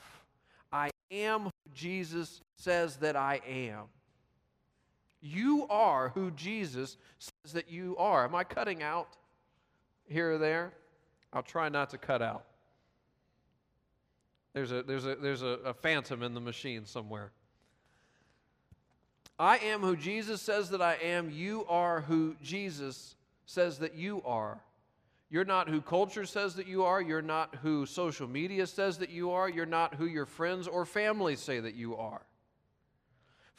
I 0.71 0.89
am 1.11 1.43
who 1.43 1.51
Jesus 1.75 2.41
says 2.57 2.97
that 2.97 3.15
I 3.15 3.41
am. 3.47 3.83
You 5.21 5.67
are 5.69 6.09
who 6.09 6.31
Jesus 6.31 6.97
says 7.19 7.53
that 7.53 7.69
you 7.69 7.95
are. 7.97 8.25
Am 8.25 8.33
I 8.33 8.43
cutting 8.43 8.81
out 8.81 9.09
here 10.07 10.33
or 10.33 10.37
there? 10.39 10.73
I'll 11.33 11.43
try 11.43 11.69
not 11.69 11.89
to 11.91 11.97
cut 11.97 12.21
out. 12.21 12.45
There's 14.53 14.71
a, 14.71 14.83
there's 14.83 15.05
a, 15.05 15.15
there's 15.15 15.41
a, 15.43 15.59
a 15.65 15.73
phantom 15.73 16.23
in 16.23 16.33
the 16.33 16.41
machine 16.41 16.85
somewhere. 16.85 17.31
I 19.39 19.57
am 19.57 19.81
who 19.81 19.95
Jesus 19.95 20.41
says 20.41 20.69
that 20.69 20.81
I 20.81 20.95
am. 20.95 21.31
You 21.31 21.65
are 21.67 22.01
who 22.01 22.35
Jesus 22.43 23.15
says 23.45 23.79
that 23.79 23.95
you 23.95 24.21
are. 24.23 24.59
You're 25.29 25.45
not 25.45 25.69
who 25.69 25.81
culture 25.81 26.25
says 26.25 26.55
that 26.55 26.67
you 26.67 26.83
are. 26.83 27.01
You're 27.01 27.21
not 27.21 27.55
who 27.63 27.85
social 27.85 28.27
media 28.27 28.67
says 28.67 28.97
that 28.97 29.09
you 29.09 29.31
are. 29.31 29.49
You're 29.49 29.65
not 29.65 29.95
who 29.95 30.05
your 30.05 30.25
friends 30.25 30.67
or 30.67 30.85
family 30.85 31.37
say 31.37 31.61
that 31.61 31.73
you 31.73 31.95
are. 31.95 32.21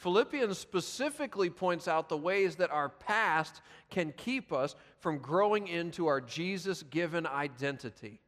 Philippians 0.03 0.59
specifically 0.59 1.49
points 1.49 1.87
out 1.87 2.09
the 2.09 2.17
ways 2.17 2.57
that 2.57 2.73
our 2.73 2.89
past 2.89 3.63
can 3.89 4.13
keep 4.17 4.53
us 4.53 4.75
from 4.99 5.19
growing 5.19 5.69
into 5.69 6.09
our 6.09 6.21
Jesus 6.21 6.83
given 6.83 7.25
identity. 7.25 8.19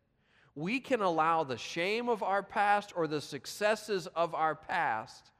We 0.54 0.78
can 0.78 1.00
allow 1.00 1.43
the 1.43 1.59
shame 1.59 2.09
of 2.09 2.23
our 2.23 2.45
past 2.45 2.93
or 2.95 3.09
the 3.09 3.21
successes 3.21 4.07
of 4.07 4.37
our 4.37 4.54
past 4.54 5.33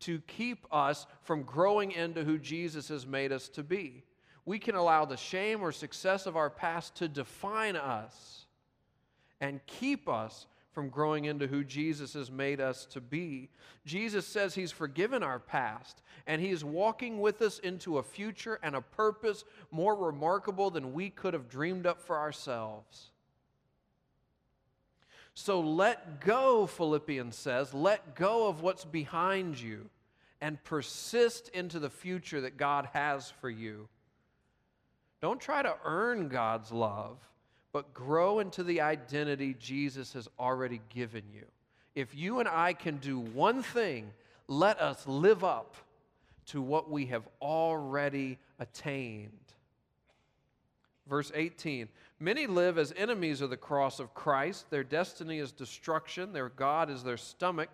to 0.00 0.18
keep 0.26 0.66
us 0.72 1.06
from 1.22 1.44
growing 1.44 1.92
into 1.92 2.24
who 2.24 2.38
Jesus 2.38 2.88
has 2.88 3.06
made 3.06 3.30
us 3.30 3.48
to 3.50 3.62
be. 3.62 4.02
We 4.44 4.58
can 4.58 4.74
allow 4.74 5.04
the 5.04 5.16
shame 5.16 5.60
or 5.62 5.70
success 5.70 6.26
of 6.26 6.36
our 6.36 6.50
past 6.50 6.96
to 6.96 7.06
define 7.06 7.76
us 7.76 8.46
and 9.40 9.64
keep 9.66 10.08
us 10.08 10.48
from 10.78 10.90
growing 10.90 11.24
into 11.24 11.48
who 11.48 11.64
Jesus 11.64 12.14
has 12.14 12.30
made 12.30 12.60
us 12.60 12.84
to 12.84 13.00
be. 13.00 13.48
Jesus 13.84 14.24
says 14.24 14.54
He's 14.54 14.70
forgiven 14.70 15.24
our 15.24 15.40
past, 15.40 16.02
and 16.24 16.40
He 16.40 16.50
is 16.50 16.64
walking 16.64 17.20
with 17.20 17.42
us 17.42 17.58
into 17.58 17.98
a 17.98 18.02
future 18.04 18.60
and 18.62 18.76
a 18.76 18.80
purpose 18.80 19.42
more 19.72 19.96
remarkable 19.96 20.70
than 20.70 20.92
we 20.92 21.10
could 21.10 21.34
have 21.34 21.48
dreamed 21.48 21.84
up 21.84 22.00
for 22.00 22.16
ourselves. 22.16 23.10
So 25.34 25.58
let 25.58 26.20
go, 26.20 26.68
Philippians 26.68 27.34
says, 27.34 27.74
let 27.74 28.14
go 28.14 28.46
of 28.46 28.62
what's 28.62 28.84
behind 28.84 29.60
you 29.60 29.90
and 30.40 30.62
persist 30.62 31.48
into 31.48 31.80
the 31.80 31.90
future 31.90 32.42
that 32.42 32.56
God 32.56 32.88
has 32.92 33.32
for 33.40 33.50
you. 33.50 33.88
Don't 35.20 35.40
try 35.40 35.60
to 35.60 35.74
earn 35.84 36.28
God's 36.28 36.70
love, 36.70 37.18
but 37.72 37.94
grow 37.94 38.38
into 38.38 38.62
the 38.62 38.80
identity 38.80 39.54
Jesus 39.58 40.12
has 40.14 40.28
already 40.38 40.80
given 40.88 41.24
you. 41.32 41.44
If 41.94 42.14
you 42.14 42.40
and 42.40 42.48
I 42.48 42.72
can 42.72 42.98
do 42.98 43.18
one 43.18 43.62
thing, 43.62 44.10
let 44.46 44.80
us 44.80 45.06
live 45.06 45.44
up 45.44 45.76
to 46.46 46.62
what 46.62 46.90
we 46.90 47.06
have 47.06 47.28
already 47.42 48.38
attained. 48.58 49.32
Verse 51.08 51.32
18 51.34 51.88
Many 52.20 52.46
live 52.46 52.78
as 52.78 52.92
enemies 52.96 53.40
of 53.40 53.50
the 53.50 53.56
cross 53.56 54.00
of 54.00 54.12
Christ. 54.12 54.70
Their 54.70 54.84
destiny 54.84 55.38
is 55.38 55.52
destruction, 55.52 56.32
their 56.32 56.48
God 56.48 56.90
is 56.90 57.04
their 57.04 57.16
stomach, 57.16 57.70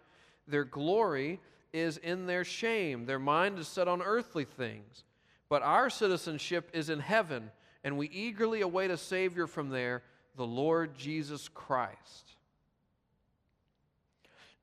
their 0.47 0.65
glory 0.65 1.41
is 1.73 1.97
in 1.97 2.27
their 2.27 2.45
shame. 2.45 3.07
Their 3.07 3.19
mind 3.19 3.59
is 3.59 3.69
set 3.69 3.89
on 3.89 4.03
earthly 4.03 4.45
things. 4.45 5.05
But 5.49 5.63
our 5.63 5.91
citizenship 5.91 6.71
is 6.73 6.89
in 6.89 7.01
heaven, 7.01 7.51
and 7.85 7.99
we 7.99 8.09
eagerly 8.09 8.63
await 8.63 8.91
a 8.91 8.97
Savior 8.97 9.47
from 9.47 9.69
there, 9.69 10.03
the 10.37 10.47
Lord 10.47 10.97
Jesus 10.97 11.49
Christ. 11.49 12.35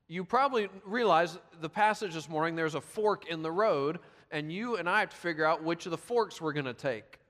You 0.08 0.24
probably 0.24 0.68
realize 0.84 1.38
the 1.60 1.70
passage 1.70 2.12
this 2.12 2.28
morning, 2.28 2.56
there's 2.56 2.74
a 2.74 2.80
fork 2.80 3.28
in 3.30 3.42
the 3.42 3.52
road, 3.52 4.00
and 4.30 4.52
you 4.52 4.76
and 4.76 4.88
I 4.88 5.00
have 5.00 5.10
to 5.10 5.16
figure 5.16 5.46
out 5.46 5.62
which 5.62 5.86
of 5.86 5.90
the 5.90 5.96
forks 5.96 6.40
we're 6.40 6.52
going 6.52 6.66
to 6.66 6.74
take. 6.74 7.20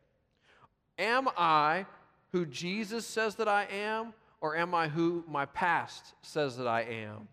Am 0.99 1.29
I 1.37 1.87
who 2.33 2.47
Jesus 2.47 3.07
says 3.07 3.37
that 3.37 3.47
I 3.47 3.67
am, 3.71 4.15
or 4.41 4.57
am 4.57 4.75
I 4.75 4.89
who 4.89 5.23
my 5.29 5.45
past 5.47 6.15
says 6.23 6.57
that 6.57 6.67
I 6.67 6.83
am? 6.83 7.29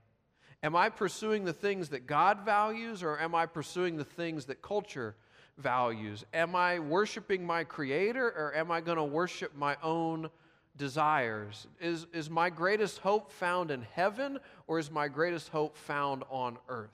Am 0.61 0.75
I 0.75 0.89
pursuing 0.89 1.45
the 1.45 1.53
things 1.53 1.89
that 1.89 2.05
God 2.05 2.41
values, 2.45 3.01
or 3.01 3.17
am 3.17 3.33
I 3.33 3.45
pursuing 3.45 3.95
the 3.95 4.03
things 4.03 4.45
that 4.45 4.61
culture 4.61 5.15
values? 5.59 6.25
Am 6.33 6.55
I 6.55 6.79
worshiping 6.79 7.45
my 7.45 7.63
Creator, 7.63 8.25
or 8.25 8.55
am 8.55 8.71
I 8.71 8.81
going 8.81 8.97
to 8.97 9.03
worship 9.03 9.55
my 9.55 9.77
own 9.83 10.29
desires? 10.77 11.67
Is, 11.79 12.07
is 12.13 12.29
my 12.29 12.49
greatest 12.49 12.99
hope 12.99 13.31
found 13.31 13.71
in 13.71 13.81
heaven, 13.93 14.39
or 14.67 14.79
is 14.79 14.89
my 14.89 15.07
greatest 15.07 15.49
hope 15.49 15.77
found 15.77 16.23
on 16.29 16.57
earth? 16.67 16.89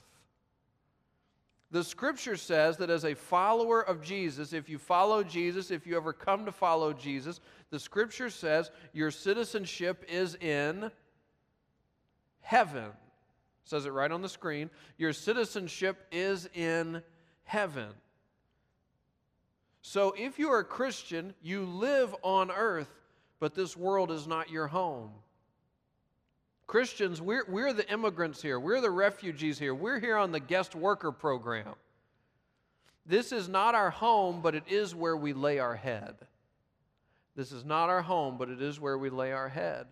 The 1.72 1.84
scripture 1.84 2.38
says 2.38 2.77
that 2.77 2.89
as 2.89 3.05
a 3.05 3.15
follower 3.15 3.81
of 3.81 4.01
Jesus, 4.01 4.53
if 4.53 4.69
you 4.69 4.77
follow 4.77 5.24
Jesus, 5.24 5.72
if 5.72 5.86
you 5.86 5.98
ever 5.98 6.13
come 6.13 6.45
to 6.45 6.51
follow 6.51 6.93
Jesus, 6.93 7.39
the 7.69 7.79
scripture 7.79 8.29
says 8.29 8.72
your 8.93 9.12
citizenship 9.12 10.05
is 10.07 10.36
in 10.36 10.91
heaven 12.41 12.91
says 13.65 13.86
it 13.86 13.91
right 13.91 14.12
on 14.12 14.22
the 14.22 14.29
screen. 14.29 14.69
Your 14.98 15.12
citizenship 15.12 16.05
is 16.12 16.48
in 16.53 17.01
heaven. 17.43 17.89
So 19.88 20.15
if 20.18 20.39
you 20.39 20.50
are 20.50 20.62
a 20.62 20.65
Christian, 20.65 21.36
you 21.44 21.63
live 21.63 22.15
on 22.24 22.50
earth, 22.50 22.89
but 23.39 23.54
this 23.54 23.77
world 23.77 24.10
is 24.10 24.25
not 24.25 24.50
your 24.50 24.65
home. 24.65 25.12
Christians, 26.65 27.22
we're, 27.22 27.46
we're 27.48 27.72
the 27.72 27.88
immigrants 27.92 28.42
here. 28.42 28.60
We're 28.60 28.82
the 28.82 28.89
refugees 28.89 29.60
here. 29.60 29.75
We're 29.75 30.00
here 30.00 30.18
on 30.18 30.32
the 30.32 30.39
guest 30.39 30.74
worker 30.74 31.12
program. 31.12 31.75
This 33.06 33.32
is 33.32 33.48
not 33.48 33.75
our 33.75 33.92
home, 33.92 34.42
but 34.42 34.56
it 34.56 34.63
is 34.68 34.96
where 34.96 35.15
we 35.15 35.34
lay 35.34 35.60
our 35.60 35.75
head. 35.75 36.15
This 37.36 37.51
is 37.51 37.63
not 37.63 37.89
our 37.89 38.01
home, 38.01 38.39
but 38.39 38.50
it 38.50 38.63
is 38.63 38.80
where 38.80 38.98
we 38.98 39.12
lay 39.12 39.34
our 39.34 39.50
head. 39.50 39.86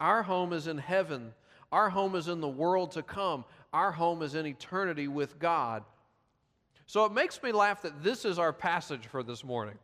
Our 0.00 0.24
home 0.24 0.52
is 0.52 0.66
in 0.66 0.78
heaven. 0.78 1.34
Our 1.70 1.88
home 1.88 2.16
is 2.16 2.26
in 2.26 2.40
the 2.40 2.48
world 2.48 2.90
to 2.92 3.04
come. 3.04 3.44
Our 3.72 3.92
home 3.92 4.22
is 4.22 4.34
in 4.34 4.44
eternity 4.44 5.06
with 5.06 5.38
God. 5.38 5.84
So 6.86 7.04
it 7.04 7.12
makes 7.12 7.42
me 7.42 7.52
laugh 7.52 7.82
that 7.82 8.02
this 8.02 8.24
is 8.24 8.38
our 8.38 8.52
passage 8.52 9.06
for 9.06 9.22
this 9.22 9.44
morning. 9.44 9.78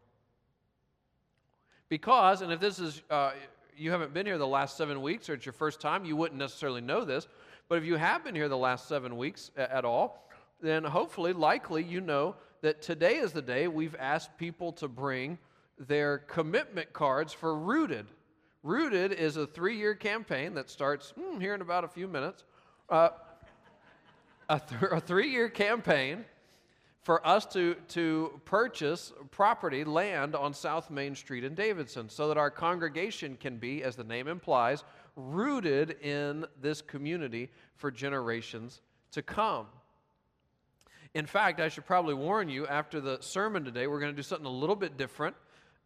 Because, 1.88 2.42
and 2.42 2.52
if 2.52 2.60
this 2.60 2.78
is, 2.78 3.02
uh, 3.08 3.32
you 3.76 3.90
haven't 3.90 4.12
been 4.12 4.26
here 4.26 4.38
the 4.38 4.46
last 4.46 4.76
seven 4.76 5.00
weeks 5.00 5.28
or 5.30 5.34
it's 5.34 5.46
your 5.46 5.52
first 5.52 5.80
time, 5.80 6.04
you 6.04 6.16
wouldn't 6.16 6.38
necessarily 6.38 6.80
know 6.80 7.04
this. 7.04 7.26
But 7.68 7.78
if 7.78 7.84
you 7.84 7.96
have 7.96 8.24
been 8.24 8.34
here 8.34 8.48
the 8.48 8.56
last 8.56 8.88
seven 8.88 9.16
weeks 9.16 9.50
at 9.56 9.84
all, 9.84 10.28
then 10.60 10.84
hopefully, 10.84 11.32
likely, 11.32 11.84
you 11.84 12.00
know 12.00 12.34
that 12.62 12.82
today 12.82 13.16
is 13.16 13.32
the 13.32 13.42
day 13.42 13.68
we've 13.68 13.96
asked 13.98 14.36
people 14.36 14.72
to 14.72 14.88
bring 14.88 15.38
their 15.78 16.18
commitment 16.18 16.92
cards 16.92 17.32
for 17.32 17.56
Rooted. 17.56 18.06
Rooted 18.62 19.12
is 19.12 19.36
a 19.36 19.46
three 19.46 19.76
year 19.76 19.94
campaign 19.94 20.54
that 20.54 20.68
starts 20.68 21.10
hmm, 21.10 21.38
here 21.38 21.54
in 21.54 21.60
about 21.60 21.84
a 21.84 21.88
few 21.88 22.08
minutes. 22.08 22.44
Uh, 22.90 23.10
a, 24.48 24.60
th- 24.60 24.90
a 24.90 25.00
three 25.00 25.30
year 25.30 25.48
campaign 25.48 26.24
for 27.08 27.26
us 27.26 27.46
to, 27.46 27.74
to 27.88 28.38
purchase 28.44 29.14
property, 29.30 29.82
land 29.82 30.36
on 30.36 30.52
South 30.52 30.90
Main 30.90 31.14
Street 31.14 31.42
in 31.42 31.54
Davidson, 31.54 32.10
so 32.10 32.28
that 32.28 32.36
our 32.36 32.50
congregation 32.50 33.38
can 33.40 33.56
be, 33.56 33.82
as 33.82 33.96
the 33.96 34.04
name 34.04 34.28
implies, 34.28 34.84
rooted 35.16 35.92
in 36.02 36.44
this 36.60 36.82
community 36.82 37.50
for 37.76 37.90
generations 37.90 38.82
to 39.12 39.22
come. 39.22 39.68
In 41.14 41.24
fact, 41.24 41.60
I 41.60 41.70
should 41.70 41.86
probably 41.86 42.12
warn 42.12 42.50
you 42.50 42.66
after 42.66 43.00
the 43.00 43.16
sermon 43.22 43.64
today, 43.64 43.86
we're 43.86 44.00
going 44.00 44.12
to 44.12 44.16
do 44.16 44.22
something 44.22 44.44
a 44.44 44.50
little 44.50 44.76
bit 44.76 44.98
different. 44.98 45.34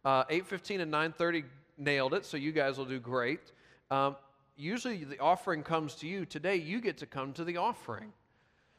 Uh, 0.03 0.25
8:15 0.25 0.81
and 0.81 0.91
9:30 0.91 1.45
nailed 1.77 2.13
it, 2.15 2.25
so 2.25 2.35
you 2.35 2.51
guys 2.51 2.77
will 2.77 2.83
do 2.83 2.99
great. 2.99 3.53
Um, 3.89 4.17
usually 4.57 5.05
the 5.05 5.19
offering 5.19 5.63
comes 5.63 5.95
to 6.01 6.05
you. 6.05 6.25
Today, 6.25 6.57
you 6.57 6.81
get 6.81 6.97
to 6.97 7.05
come 7.05 7.31
to 7.31 7.45
the 7.45 7.55
offering. 7.55 8.11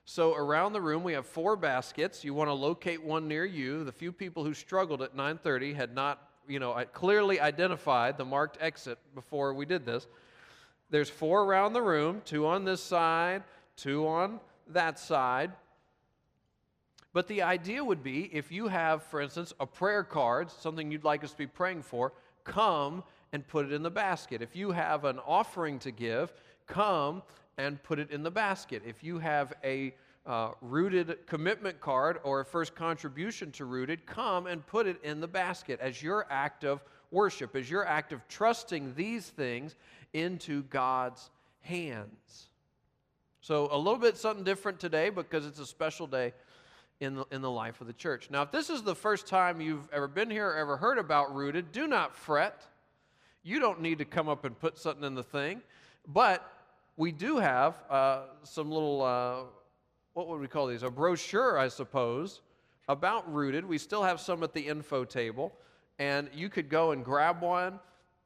So 0.07 0.35
around 0.35 0.75
the 0.75 0.81
room, 0.81 1.03
we 1.03 1.15
have 1.15 1.27
four 1.27 1.57
baskets. 1.57 2.25
You 2.25 2.35
want 2.35 2.49
to 2.49 2.55
locate 2.55 3.03
one 3.03 3.27
near 3.27 3.45
you. 3.45 3.85
The 3.85 3.93
few 3.93 4.13
people 4.13 4.45
who 4.45 4.53
struggled 4.53 5.01
at 5.01 5.17
9:30 5.17 5.75
had 5.75 5.95
not, 5.95 6.29
you 6.47 6.59
know, 6.59 6.75
clearly 6.93 7.41
identified 7.41 8.19
the 8.19 8.25
marked 8.25 8.59
exit 8.61 8.99
before 9.15 9.55
we 9.55 9.65
did 9.65 9.87
this. 9.87 10.07
There's 10.91 11.09
four 11.09 11.45
around 11.45 11.73
the 11.73 11.83
room, 11.83 12.21
two 12.25 12.47
on 12.47 12.65
this 12.65 12.83
side, 12.83 13.45
two 13.77 14.07
on 14.07 14.41
that 14.69 14.99
side. 14.99 15.53
But 17.15 17.27
the 17.29 17.43
idea 17.43 17.83
would 17.83 18.03
be 18.03 18.25
if 18.35 18.53
you 18.53 18.69
have, 18.69 19.03
for 19.05 19.21
instance, 19.21 19.55
a 19.59 19.67
prayer 19.67 20.05
card, 20.05 20.51
something 20.51 20.91
you'd 20.91 21.05
like 21.05 21.25
us 21.25 21.31
to 21.31 21.39
be 21.39 21.47
praying 21.47 21.83
for, 21.83 22.13
come 22.43 23.05
and 23.33 23.47
put 23.47 23.65
it 23.65 23.73
in 23.73 23.83
the 23.83 23.91
basket. 23.91 24.43
If 24.43 24.55
you 24.55 24.73
have 24.73 25.05
an 25.05 25.19
offering 25.21 25.79
to 25.81 25.91
give, 25.91 26.33
come 26.67 27.23
and 27.59 27.83
put 27.83 27.99
it 27.99 28.11
in 28.11 28.23
the 28.23 28.31
basket. 28.31 28.83
If 28.87 29.03
you 29.03 29.19
have 29.19 29.53
a 29.63 29.95
uh, 30.27 30.53
rooted 30.61 31.19
commitment 31.27 31.81
card 31.81 32.19
or 32.25 32.41
a 32.41 32.45
first 32.45 32.75
contribution 32.75 33.53
to 33.53 33.65
rooted, 33.65 34.07
come 34.07 34.47
and 34.47 34.67
put 34.67 34.87
it 34.87 35.03
in 35.03 35.21
the 35.21 35.29
basket 35.29 35.81
as 35.81 36.03
your 36.03 36.27
act 36.31 36.65
of 36.65 36.83
worship, 37.11 37.55
as 37.55 37.71
your 37.71 37.87
act 37.87 38.13
of 38.13 38.27
trusting 38.29 38.95
these 38.95 39.29
things 39.29 39.77
into 40.13 40.63
God's 40.65 41.31
hands. 41.61 42.49
So, 43.41 43.69
a 43.71 43.77
little 43.77 43.99
bit 43.99 44.17
something 44.17 44.45
different 44.45 44.81
today 44.81 45.11
because 45.11 45.45
it's 45.45 45.59
a 45.59 45.67
special 45.67 46.07
day 46.07 46.33
in 47.01 47.17
the, 47.17 47.27
in 47.31 47.43
the 47.43 47.51
life 47.51 47.81
of 47.81 47.87
the 47.87 47.93
church. 47.93 48.31
Now, 48.31 48.43
if 48.43 48.51
this 48.51 48.71
is 48.71 48.83
the 48.83 48.95
first 48.95 49.27
time 49.27 49.61
you've 49.61 49.89
ever 49.93 50.09
been 50.09 50.31
here 50.31 50.49
or 50.49 50.57
ever 50.57 50.77
heard 50.77 50.99
about 50.99 51.35
Rooted, 51.35 51.73
do 51.73 51.87
not 51.87 52.17
fret. 52.17 52.63
You 53.43 53.61
don't 53.61 53.83
need 53.83 53.99
to 53.99 54.05
come 54.07 54.29
up 54.29 54.45
and 54.45 54.59
put 54.59 54.79
something 54.79 55.05
in 55.05 55.15
the 55.15 55.23
thing. 55.23 55.61
But 56.07 56.51
we 56.97 57.11
do 57.13 57.39
have 57.39 57.83
uh, 57.91 58.23
some 58.43 58.71
little, 58.71 59.03
uh, 59.03 59.37
what 60.13 60.29
would 60.29 60.41
we 60.41 60.47
call 60.47 60.67
these? 60.67 60.83
A 60.83 60.91
brochure, 60.91 61.59
I 61.59 61.69
suppose, 61.69 62.41
about 62.89 63.33
Rooted. 63.33 63.65
We 63.65 63.79
still 63.79 64.03
have 64.03 64.21
some 64.21 64.43
at 64.43 64.53
the 64.53 64.61
info 64.61 65.05
table. 65.05 65.53
And 65.99 66.29
you 66.35 66.49
could 66.49 66.69
go 66.69 66.91
and 66.91 67.05
grab 67.05 67.41
one, 67.41 67.79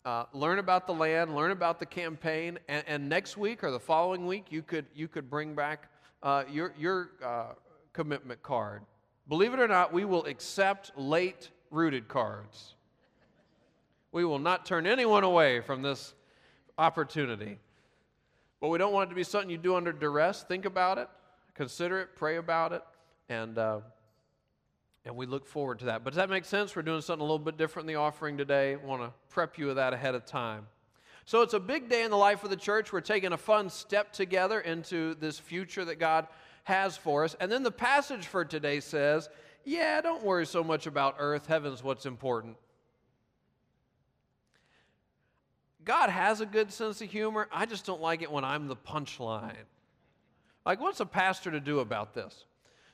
uh, 0.05 0.25
learn 0.33 0.59
about 0.59 0.87
the 0.87 0.95
land, 0.95 1.35
learn 1.35 1.51
about 1.51 1.79
the 1.79 1.87
campaign, 1.87 2.59
and, 2.69 2.83
and, 2.87 3.09
next 3.09 3.37
week 3.37 3.63
or 3.63 3.71
the 3.71 3.81
following 3.81 4.27
week, 4.27 4.47
you 4.49 4.63
could, 4.63 4.87
you 4.95 5.07
could 5.07 5.29
bring 5.29 5.55
back 5.55 5.91
uh, 6.23 6.45
your, 6.51 6.73
your 6.79 7.11
uh, 7.23 7.53
commitment 7.93 8.43
card. 8.43 8.83
Believe 9.29 9.53
it 9.53 9.61
or 9.61 9.69
not, 9.69 9.93
we 9.93 10.07
will 10.07 10.25
accept 10.25 10.97
late 10.97 11.51
rooted 11.71 12.09
cards. 12.09 12.75
We 14.13 14.25
will 14.25 14.39
not 14.39 14.65
turn 14.65 14.87
anyone 14.87 15.25
away 15.25 15.61
from 15.61 15.83
this 15.83 16.15
opportunity. 16.79 17.59
But 18.61 18.69
we 18.69 18.79
don't 18.79 18.93
want 18.93 19.09
it 19.09 19.11
to 19.11 19.15
be 19.15 19.25
something 19.25 19.51
you 19.51 19.59
do 19.59 19.77
under 19.77 19.93
duress. 19.93 20.43
Think 20.43 20.65
about 20.65 20.99
it, 20.99 21.09
consider 21.55 22.01
it, 22.01 22.17
pray 22.17 22.37
about 22.37 22.73
it, 22.73 22.83
and, 23.29 23.57
uh, 23.57 23.81
and 25.05 25.17
we 25.17 25.27
look 25.27 25.47
forward 25.47 25.79
to 25.81 25.87
that. 25.87 26.03
But 26.03 26.11
does 26.11 26.17
that 26.17 26.29
make 26.29 26.45
sense? 26.45 26.75
We're 26.75 26.83
doing 26.83 27.01
something 27.01 27.21
a 27.21 27.25
little 27.25 27.39
bit 27.39 27.57
different 27.57 27.89
in 27.89 27.95
the 27.95 28.01
offering 28.01 28.37
today. 28.37 28.77
Want 28.77 29.03
to 29.03 29.13
prep 29.29 29.59
you 29.59 29.67
with 29.67 29.77
that 29.77 29.93
ahead 29.93 30.15
of 30.15 30.27
time. 30.27 30.67
So 31.25 31.43
it's 31.43 31.55
a 31.55 31.61
big 31.61 31.89
day 31.89 32.05
in 32.05 32.11
the 32.11 32.17
life 32.17 32.43
of 32.43 32.51
the 32.51 32.57
church. 32.57 32.93
We're 32.93 33.01
taking 33.01 33.33
a 33.33 33.37
fun 33.37 33.69
step 33.69 34.13
together 34.13 34.61
into 34.61 35.15
this 35.17 35.39
future 35.39 35.85
that 35.85 36.01
God 36.01 36.27
has 36.65 36.97
for 36.97 37.25
us. 37.25 37.37
And 37.39 37.53
then 37.53 37.63
the 37.63 37.71
passage 37.71 38.27
for 38.27 38.45
today 38.45 38.81
says, 38.81 39.29
Yeah, 39.65 40.01
don't 40.01 40.25
worry 40.25 40.47
so 40.47 40.65
much 40.65 40.87
about 40.87 41.17
earth. 41.19 41.47
Heaven's 41.47 41.85
what's 41.85 42.07
important. 42.07 42.57
God 45.89 46.11
has 46.11 46.43
a 46.43 46.47
good 46.47 46.71
sense 46.71 47.01
of 47.01 47.11
humor. 47.11 47.49
I 47.51 47.65
just 47.65 47.87
don't 47.87 48.03
like 48.03 48.21
it 48.21 48.31
when 48.31 48.45
I'm 48.45 48.69
the 48.69 48.77
punchline. 48.77 49.55
Like, 50.67 50.83
what's 50.83 51.01
a 51.01 51.07
pastor 51.07 51.51
to 51.51 51.61
do 51.61 51.79
about 51.79 52.13
this? 52.13 52.45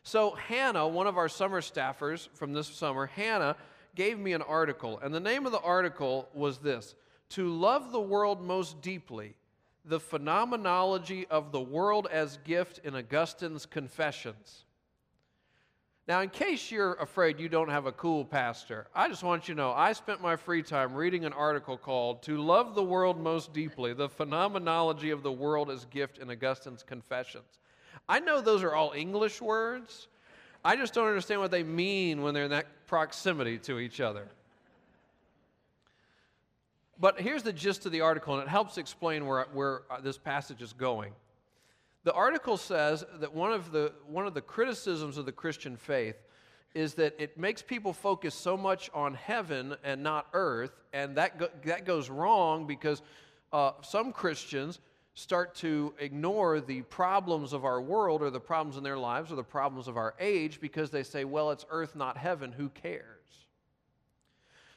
So, 0.05 0.37
Hannah, 0.37 0.87
one 0.87 1.09
of 1.09 1.19
our 1.19 1.29
summer 1.29 1.61
staffers 1.61 2.29
from 2.35 2.53
this 2.53 2.69
summer, 2.69 3.07
Hannah 3.07 3.57
gave 3.97 4.17
me 4.17 4.33
an 4.33 4.43
article, 4.43 5.01
and 5.03 5.13
the 5.13 5.19
name 5.19 5.45
of 5.45 5.51
the 5.51 5.59
article 5.59 6.29
was 6.35 6.59
this 6.59 6.95
To 7.31 7.49
Love 7.49 7.91
the 7.91 8.01
World 8.01 8.41
Most 8.41 8.81
Deeply 8.81 9.35
The 9.85 9.99
Phenomenology 9.99 11.27
of 11.27 11.51
the 11.51 11.61
World 11.61 12.07
as 12.13 12.39
Gift 12.45 12.79
in 12.85 12.95
Augustine's 12.95 13.67
Confessions. 13.67 14.64
Now, 16.07 16.21
in 16.21 16.29
case 16.29 16.71
you're 16.71 16.95
afraid 16.95 17.41
you 17.41 17.49
don't 17.49 17.71
have 17.71 17.87
a 17.87 17.93
cool 17.93 18.27
pastor, 18.27 18.87
I 18.95 19.09
just 19.09 19.23
want 19.23 19.49
you 19.49 19.55
to 19.55 19.61
know 19.61 19.73
I 19.73 19.95
spent 19.95 20.21
my 20.21 20.37
free 20.37 20.63
time 20.63 20.93
reading 20.93 21.25
an 21.25 21.33
article 21.33 21.79
called 21.79 22.23
To 22.25 22.37
Love 22.37 22.75
the 22.75 22.85
World 22.85 23.19
Most 23.19 23.55
Deeply 23.55 23.95
The 23.95 24.11
Phenomenology 24.11 25.11
of 25.11 25.23
the 25.23 25.33
World 25.33 25.71
as 25.71 25.87
Gift 25.87 26.19
in 26.19 26.29
Augustine's 26.31 26.83
Confessions. 26.83 27.59
I 28.07 28.21
know 28.21 28.43
those 28.43 28.63
are 28.63 28.75
all 28.75 28.93
English 28.95 29.41
words. 29.41 30.09
I 30.63 30.77
just 30.77 30.93
don't 30.93 31.09
understand 31.09 31.41
what 31.41 31.51
they 31.51 31.63
mean 31.63 32.21
when 32.21 32.35
they're 32.35 32.45
in 32.45 32.51
that 32.51 32.87
proximity 32.87 33.57
to 33.61 33.79
each 33.79 34.03
other. 34.03 34.29
But 37.01 37.19
here's 37.19 37.43
the 37.43 37.53
gist 37.53 37.87
of 37.87 37.93
the 37.93 38.03
article, 38.03 38.35
and 38.35 38.43
it 38.43 38.49
helps 38.49 38.77
explain 38.77 39.27
where, 39.27 39.47
where 39.55 39.83
uh, 39.91 40.03
this 40.03 40.19
passage 40.19 40.61
is 40.61 40.75
going. 40.75 41.13
The 42.05 42.13
article 42.13 42.59
says 42.59 43.05
that 43.19 43.35
one 43.35 43.53
of, 43.53 43.73
the, 43.73 43.93
one 44.07 44.27
of 44.27 44.35
the 44.35 44.43
criticisms 44.43 45.17
of 45.17 45.25
the 45.25 45.33
Christian 45.33 45.77
faith 45.77 46.17
is 46.75 46.95
that 46.95 47.15
it 47.19 47.39
makes 47.39 47.63
people 47.63 47.95
focus 47.95 48.35
so 48.35 48.57
much 48.57 48.91
on 48.93 49.15
heaven 49.15 49.75
and 49.83 50.03
not 50.03 50.27
earth, 50.35 50.73
and 50.93 51.17
that, 51.17 51.39
go, 51.39 51.49
that 51.65 51.87
goes 51.87 52.11
wrong 52.11 52.67
because 52.67 53.01
uh, 53.53 53.73
some 53.81 54.13
Christians 54.13 54.81
start 55.15 55.55
to 55.55 55.95
ignore 55.99 56.61
the 56.61 56.83
problems 56.83 57.53
of 57.53 57.65
our 57.65 57.81
world 57.81 58.21
or 58.21 58.31
the 58.31 58.41
problems 58.41 58.77
in 58.77 58.83
their 58.83 58.99
lives 58.99 59.33
or 59.33 59.37
the 59.37 59.45
problems 59.45 59.89
of 59.89 59.97
our 59.97 60.15
age 60.19 60.61
because 60.61 60.91
they 60.91 61.05
say, 61.05 61.25
well, 61.25 61.53
it's 61.53 61.65
earth, 61.71 61.95
not 61.97 62.19
heaven. 62.19 62.53
Who 62.53 62.69
cares? 62.69 63.24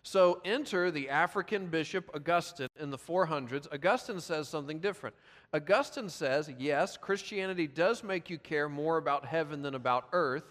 So 0.07 0.39
enter 0.45 0.89
the 0.89 1.09
African 1.09 1.67
bishop 1.67 2.09
Augustine 2.15 2.69
in 2.79 2.91
the 2.91 2.97
400s. 2.97 3.67
Augustine 3.73 4.21
says 4.21 4.47
something 4.47 4.79
different. 4.79 5.13
Augustine 5.53 6.07
says, 6.07 6.49
yes, 6.57 6.95
Christianity 6.95 7.67
does 7.67 8.05
make 8.05 8.29
you 8.29 8.37
care 8.37 8.69
more 8.69 8.95
about 8.95 9.25
heaven 9.25 9.61
than 9.61 9.75
about 9.75 10.07
earth. 10.13 10.45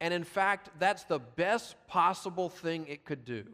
And 0.00 0.14
in 0.14 0.24
fact, 0.24 0.70
that's 0.78 1.04
the 1.04 1.18
best 1.18 1.76
possible 1.86 2.48
thing 2.48 2.86
it 2.86 3.04
could 3.04 3.26
do. 3.26 3.44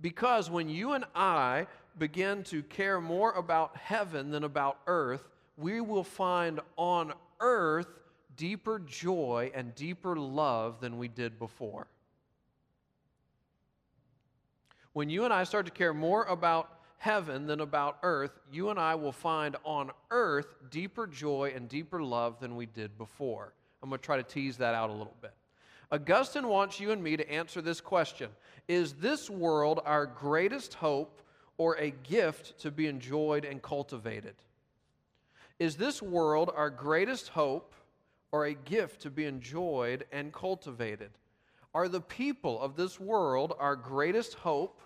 Because 0.00 0.48
when 0.48 0.68
you 0.68 0.92
and 0.92 1.04
I 1.16 1.66
begin 1.98 2.44
to 2.44 2.62
care 2.62 3.00
more 3.00 3.32
about 3.32 3.76
heaven 3.76 4.30
than 4.30 4.44
about 4.44 4.78
earth, 4.86 5.26
we 5.56 5.80
will 5.80 6.04
find 6.04 6.60
on 6.76 7.12
earth 7.40 7.88
deeper 8.36 8.78
joy 8.78 9.50
and 9.52 9.74
deeper 9.74 10.14
love 10.14 10.80
than 10.80 10.96
we 10.96 11.08
did 11.08 11.40
before. 11.40 11.88
When 14.94 15.10
you 15.10 15.24
and 15.24 15.34
I 15.34 15.42
start 15.42 15.66
to 15.66 15.72
care 15.72 15.92
more 15.92 16.22
about 16.24 16.70
heaven 16.98 17.46
than 17.48 17.60
about 17.60 17.98
earth, 18.04 18.38
you 18.52 18.70
and 18.70 18.78
I 18.78 18.94
will 18.94 19.12
find 19.12 19.56
on 19.64 19.90
earth 20.12 20.54
deeper 20.70 21.08
joy 21.08 21.52
and 21.54 21.68
deeper 21.68 22.00
love 22.00 22.38
than 22.38 22.54
we 22.54 22.66
did 22.66 22.96
before. 22.96 23.52
I'm 23.82 23.90
going 23.90 23.98
to 23.98 24.04
try 24.04 24.16
to 24.16 24.22
tease 24.22 24.56
that 24.58 24.72
out 24.72 24.90
a 24.90 24.92
little 24.92 25.16
bit. 25.20 25.34
Augustine 25.90 26.46
wants 26.46 26.78
you 26.78 26.92
and 26.92 27.02
me 27.02 27.16
to 27.16 27.28
answer 27.28 27.60
this 27.60 27.80
question 27.80 28.30
Is 28.68 28.94
this 28.94 29.28
world 29.28 29.80
our 29.84 30.06
greatest 30.06 30.74
hope 30.74 31.20
or 31.58 31.76
a 31.78 31.90
gift 31.90 32.60
to 32.60 32.70
be 32.70 32.86
enjoyed 32.86 33.44
and 33.44 33.60
cultivated? 33.60 34.36
Is 35.58 35.76
this 35.76 36.00
world 36.00 36.52
our 36.54 36.70
greatest 36.70 37.30
hope 37.30 37.74
or 38.30 38.46
a 38.46 38.54
gift 38.54 39.02
to 39.02 39.10
be 39.10 39.24
enjoyed 39.24 40.04
and 40.12 40.32
cultivated? 40.32 41.10
Are 41.74 41.88
the 41.88 42.00
people 42.00 42.60
of 42.60 42.76
this 42.76 43.00
world 43.00 43.52
our 43.58 43.74
greatest 43.74 44.34
hope 44.34 44.80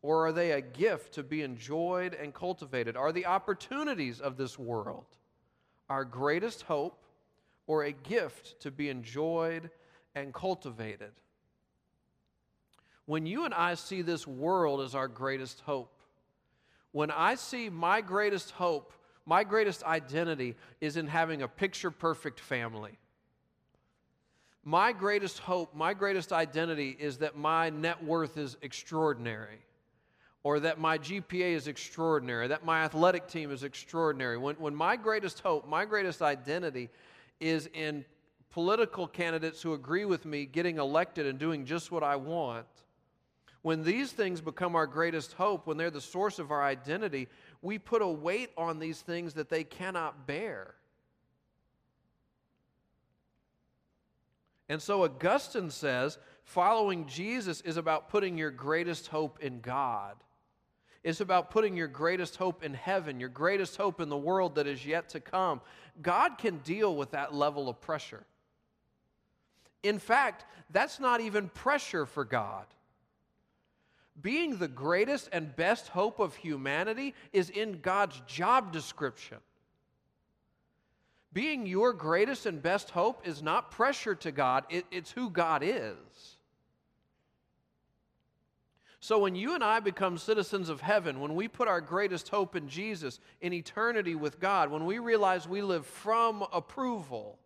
or 0.00 0.26
are 0.26 0.32
they 0.32 0.52
a 0.52 0.60
gift 0.60 1.14
to 1.14 1.22
be 1.22 1.42
enjoyed 1.42 2.14
and 2.14 2.34
cultivated? 2.34 2.96
Are 2.96 3.12
the 3.12 3.26
opportunities 3.26 4.20
of 4.20 4.36
this 4.36 4.58
world 4.58 5.04
our 5.88 6.04
greatest 6.04 6.62
hope 6.62 7.04
or 7.66 7.84
a 7.84 7.92
gift 7.92 8.60
to 8.60 8.70
be 8.70 8.88
enjoyed 8.88 9.70
and 10.14 10.32
cultivated? 10.32 11.12
When 13.04 13.26
you 13.26 13.44
and 13.44 13.52
I 13.52 13.74
see 13.74 14.00
this 14.00 14.26
world 14.26 14.80
as 14.80 14.94
our 14.94 15.08
greatest 15.08 15.60
hope, 15.60 16.00
when 16.92 17.10
I 17.10 17.34
see 17.34 17.68
my 17.68 18.00
greatest 18.00 18.52
hope, 18.52 18.92
my 19.26 19.44
greatest 19.44 19.84
identity 19.84 20.56
is 20.80 20.96
in 20.96 21.06
having 21.08 21.42
a 21.42 21.48
picture 21.48 21.90
perfect 21.90 22.40
family. 22.40 22.98
My 24.64 24.92
greatest 24.92 25.40
hope, 25.40 25.74
my 25.74 25.92
greatest 25.92 26.32
identity 26.32 26.96
is 26.98 27.18
that 27.18 27.36
my 27.36 27.70
net 27.70 28.02
worth 28.04 28.38
is 28.38 28.56
extraordinary, 28.62 29.58
or 30.44 30.60
that 30.60 30.78
my 30.78 30.98
GPA 30.98 31.54
is 31.54 31.66
extraordinary, 31.66 32.46
that 32.48 32.64
my 32.64 32.84
athletic 32.84 33.26
team 33.26 33.50
is 33.50 33.64
extraordinary. 33.64 34.38
When, 34.38 34.54
when 34.56 34.74
my 34.74 34.96
greatest 34.96 35.40
hope, 35.40 35.68
my 35.68 35.84
greatest 35.84 36.22
identity 36.22 36.90
is 37.40 37.68
in 37.74 38.04
political 38.50 39.08
candidates 39.08 39.62
who 39.62 39.72
agree 39.72 40.04
with 40.04 40.24
me 40.24 40.46
getting 40.46 40.78
elected 40.78 41.26
and 41.26 41.38
doing 41.38 41.64
just 41.64 41.90
what 41.90 42.04
I 42.04 42.14
want, 42.14 42.66
when 43.62 43.82
these 43.82 44.12
things 44.12 44.40
become 44.40 44.76
our 44.76 44.86
greatest 44.86 45.32
hope, 45.32 45.66
when 45.66 45.76
they're 45.76 45.90
the 45.90 46.00
source 46.00 46.38
of 46.38 46.50
our 46.50 46.62
identity, 46.62 47.28
we 47.62 47.78
put 47.78 48.02
a 48.02 48.06
weight 48.06 48.50
on 48.56 48.78
these 48.78 49.00
things 49.00 49.34
that 49.34 49.48
they 49.48 49.64
cannot 49.64 50.26
bear. 50.26 50.74
And 54.68 54.80
so 54.80 55.04
Augustine 55.04 55.70
says 55.70 56.18
following 56.44 57.06
Jesus 57.06 57.60
is 57.62 57.76
about 57.76 58.08
putting 58.08 58.38
your 58.38 58.50
greatest 58.50 59.08
hope 59.08 59.40
in 59.40 59.60
God. 59.60 60.16
It's 61.04 61.20
about 61.20 61.50
putting 61.50 61.76
your 61.76 61.88
greatest 61.88 62.36
hope 62.36 62.62
in 62.62 62.74
heaven, 62.74 63.18
your 63.18 63.28
greatest 63.28 63.76
hope 63.76 64.00
in 64.00 64.08
the 64.08 64.16
world 64.16 64.54
that 64.54 64.66
is 64.66 64.86
yet 64.86 65.08
to 65.10 65.20
come. 65.20 65.60
God 66.00 66.38
can 66.38 66.58
deal 66.58 66.94
with 66.94 67.10
that 67.10 67.34
level 67.34 67.68
of 67.68 67.80
pressure. 67.80 68.24
In 69.82 69.98
fact, 69.98 70.44
that's 70.70 71.00
not 71.00 71.20
even 71.20 71.48
pressure 71.48 72.06
for 72.06 72.24
God 72.24 72.66
being 74.20 74.56
the 74.56 74.68
greatest 74.68 75.28
and 75.32 75.54
best 75.56 75.88
hope 75.88 76.18
of 76.18 76.36
humanity 76.36 77.14
is 77.32 77.48
in 77.50 77.80
God's 77.80 78.20
job 78.26 78.72
description. 78.72 79.38
Being 81.32 81.66
your 81.66 81.92
greatest 81.92 82.46
and 82.46 82.62
best 82.62 82.90
hope 82.90 83.26
is 83.26 83.42
not 83.42 83.70
pressure 83.70 84.14
to 84.16 84.32
God, 84.32 84.64
it, 84.68 84.84
it's 84.90 85.10
who 85.10 85.30
God 85.30 85.62
is. 85.64 86.36
So 89.00 89.18
when 89.18 89.34
you 89.34 89.54
and 89.54 89.64
I 89.64 89.80
become 89.80 90.16
citizens 90.16 90.68
of 90.68 90.80
heaven, 90.80 91.18
when 91.18 91.34
we 91.34 91.48
put 91.48 91.66
our 91.66 91.80
greatest 91.80 92.28
hope 92.28 92.54
in 92.54 92.68
Jesus, 92.68 93.18
in 93.40 93.52
eternity 93.52 94.14
with 94.14 94.38
God, 94.38 94.70
when 94.70 94.86
we 94.86 95.00
realize 95.00 95.48
we 95.48 95.60
live 95.60 95.86
from 95.86 96.44
approval, 96.52 97.36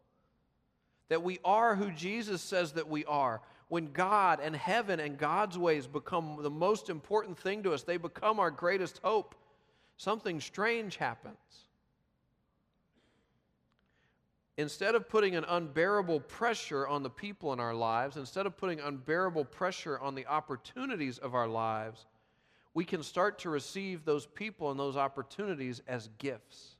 that 1.08 1.22
we 1.22 1.38
are 1.44 1.74
who 1.74 1.90
Jesus 1.92 2.42
says 2.42 2.72
that 2.72 2.88
we 2.88 3.06
are, 3.06 3.40
when 3.68 3.92
God 3.92 4.40
and 4.42 4.54
heaven 4.54 5.00
and 5.00 5.16
God's 5.16 5.56
ways 5.56 5.86
become 5.86 6.38
the 6.42 6.50
most 6.50 6.90
important 6.90 7.38
thing 7.38 7.62
to 7.62 7.72
us, 7.72 7.84
they 7.84 7.96
become 7.96 8.38
our 8.38 8.50
greatest 8.50 9.00
hope, 9.02 9.34
something 9.96 10.40
strange 10.40 10.96
happens. 10.96 11.65
Instead 14.58 14.94
of 14.94 15.08
putting 15.08 15.36
an 15.36 15.44
unbearable 15.44 16.20
pressure 16.20 16.86
on 16.86 17.02
the 17.02 17.10
people 17.10 17.52
in 17.52 17.60
our 17.60 17.74
lives, 17.74 18.16
instead 18.16 18.46
of 18.46 18.56
putting 18.56 18.80
unbearable 18.80 19.44
pressure 19.44 19.98
on 19.98 20.14
the 20.14 20.26
opportunities 20.26 21.18
of 21.18 21.34
our 21.34 21.46
lives, 21.46 22.06
we 22.72 22.84
can 22.84 23.02
start 23.02 23.38
to 23.38 23.50
receive 23.50 24.04
those 24.04 24.26
people 24.26 24.70
and 24.70 24.80
those 24.80 24.96
opportunities 24.96 25.82
as 25.86 26.08
gifts. 26.18 26.76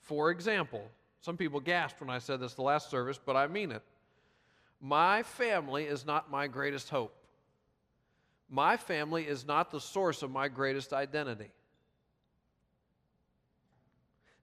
For 0.00 0.30
example, 0.30 0.82
some 1.20 1.36
people 1.36 1.60
gasped 1.60 2.00
when 2.00 2.10
I 2.10 2.18
said 2.18 2.40
this 2.40 2.54
the 2.54 2.62
last 2.62 2.90
service, 2.90 3.18
but 3.24 3.36
I 3.36 3.46
mean 3.46 3.72
it. 3.72 3.82
My 4.80 5.22
family 5.22 5.84
is 5.84 6.04
not 6.04 6.30
my 6.30 6.46
greatest 6.46 6.90
hope. 6.90 7.14
My 8.50 8.76
family 8.76 9.26
is 9.26 9.46
not 9.46 9.70
the 9.70 9.80
source 9.80 10.22
of 10.22 10.30
my 10.30 10.48
greatest 10.48 10.92
identity. 10.92 11.50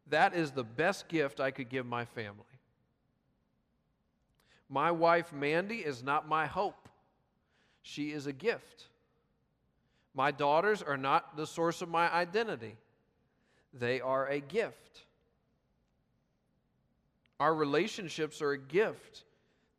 That 0.09 0.33
is 0.33 0.51
the 0.51 0.63
best 0.63 1.07
gift 1.07 1.39
I 1.39 1.51
could 1.51 1.69
give 1.69 1.85
my 1.85 2.05
family. 2.05 2.43
My 4.69 4.91
wife, 4.91 5.31
Mandy, 5.33 5.77
is 5.77 6.03
not 6.03 6.27
my 6.27 6.45
hope. 6.45 6.89
She 7.81 8.11
is 8.11 8.27
a 8.27 8.33
gift. 8.33 8.87
My 10.13 10.31
daughters 10.31 10.81
are 10.81 10.97
not 10.97 11.37
the 11.37 11.47
source 11.47 11.81
of 11.81 11.89
my 11.89 12.11
identity, 12.11 12.75
they 13.73 14.01
are 14.01 14.27
a 14.27 14.39
gift. 14.39 15.03
Our 17.39 17.53
relationships 17.53 18.41
are 18.41 18.51
a 18.51 18.57
gift. 18.57 19.23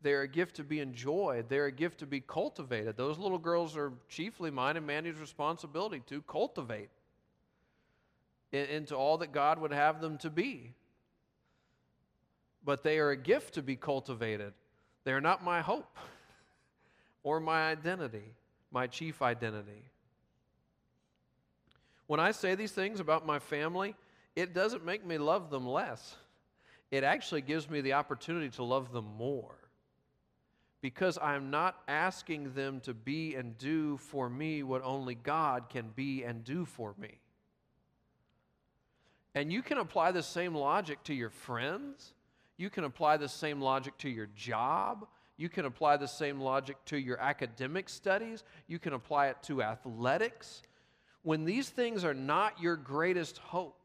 They're 0.00 0.22
a 0.22 0.28
gift 0.28 0.56
to 0.56 0.62
be 0.62 0.78
enjoyed. 0.78 1.48
They're 1.48 1.66
a 1.66 1.72
gift 1.72 1.98
to 1.98 2.06
be 2.06 2.20
cultivated. 2.20 2.96
Those 2.96 3.18
little 3.18 3.38
girls 3.38 3.76
are 3.76 3.92
chiefly 4.08 4.52
mine 4.52 4.76
and 4.76 4.86
Mandy's 4.86 5.18
responsibility 5.18 6.00
to 6.06 6.22
cultivate 6.22 6.88
into 8.52 8.94
all 8.94 9.18
that 9.18 9.32
God 9.32 9.58
would 9.58 9.72
have 9.72 10.00
them 10.00 10.18
to 10.18 10.30
be. 10.30 10.74
But 12.64 12.82
they 12.82 12.98
are 12.98 13.10
a 13.10 13.16
gift 13.16 13.54
to 13.54 13.62
be 13.62 13.76
cultivated. 13.76 14.52
They 15.04 15.12
are 15.12 15.20
not 15.20 15.44
my 15.44 15.60
hope 15.60 15.96
or 17.22 17.40
my 17.40 17.70
identity, 17.70 18.34
my 18.70 18.86
chief 18.86 19.22
identity. 19.22 19.84
When 22.06 22.20
I 22.20 22.30
say 22.30 22.54
these 22.54 22.72
things 22.72 23.00
about 23.00 23.26
my 23.26 23.38
family, 23.38 23.94
it 24.34 24.54
doesn't 24.54 24.84
make 24.84 25.04
me 25.04 25.18
love 25.18 25.50
them 25.50 25.66
less. 25.66 26.16
It 26.90 27.04
actually 27.04 27.42
gives 27.42 27.68
me 27.68 27.82
the 27.82 27.92
opportunity 27.92 28.48
to 28.50 28.64
love 28.64 28.92
them 28.92 29.04
more 29.18 29.54
because 30.80 31.18
I'm 31.20 31.50
not 31.50 31.76
asking 31.86 32.54
them 32.54 32.80
to 32.80 32.94
be 32.94 33.34
and 33.34 33.58
do 33.58 33.96
for 33.98 34.30
me 34.30 34.62
what 34.62 34.82
only 34.84 35.14
God 35.14 35.68
can 35.68 35.90
be 35.94 36.22
and 36.24 36.44
do 36.44 36.64
for 36.64 36.94
me. 36.98 37.18
And 39.38 39.52
you 39.52 39.62
can 39.62 39.78
apply 39.78 40.10
the 40.10 40.22
same 40.24 40.52
logic 40.52 41.04
to 41.04 41.14
your 41.14 41.30
friends. 41.30 42.12
You 42.56 42.70
can 42.70 42.82
apply 42.82 43.18
the 43.18 43.28
same 43.28 43.60
logic 43.60 43.96
to 43.98 44.08
your 44.08 44.26
job. 44.34 45.06
You 45.36 45.48
can 45.48 45.64
apply 45.64 45.96
the 45.96 46.08
same 46.08 46.40
logic 46.40 46.76
to 46.86 46.98
your 46.98 47.20
academic 47.20 47.88
studies. 47.88 48.42
You 48.66 48.80
can 48.80 48.94
apply 48.94 49.28
it 49.28 49.36
to 49.44 49.62
athletics. 49.62 50.62
When 51.22 51.44
these 51.44 51.68
things 51.68 52.02
are 52.02 52.14
not 52.14 52.60
your 52.60 52.74
greatest 52.74 53.38
hope, 53.38 53.78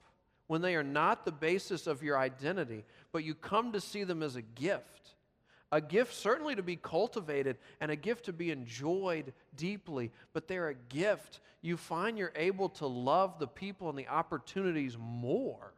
when 0.47 0.63
they 0.63 0.75
are 0.75 0.81
not 0.81 1.23
the 1.23 1.31
basis 1.31 1.85
of 1.85 2.01
your 2.01 2.17
identity, 2.17 2.83
but 3.11 3.23
you 3.23 3.35
come 3.35 3.73
to 3.73 3.79
see 3.79 4.03
them 4.03 4.23
as 4.23 4.35
a 4.35 4.41
gift, 4.41 5.13
a 5.73 5.81
gift 5.81 6.13
certainly 6.13 6.53
to 6.53 6.61
be 6.61 6.75
cultivated 6.75 7.57
and 7.81 7.89
a 7.89 7.95
gift 7.95 8.25
to 8.25 8.31
be 8.31 8.51
enjoyed 8.51 9.33
deeply, 9.57 10.11
but 10.31 10.47
they're 10.47 10.69
a 10.69 10.75
gift. 10.75 11.39
You 11.63 11.77
find 11.77 12.15
you're 12.15 12.31
able 12.35 12.69
to 12.69 12.85
love 12.85 13.39
the 13.39 13.47
people 13.47 13.89
and 13.89 13.97
the 13.97 14.07
opportunities 14.07 14.95
more. 14.99 15.73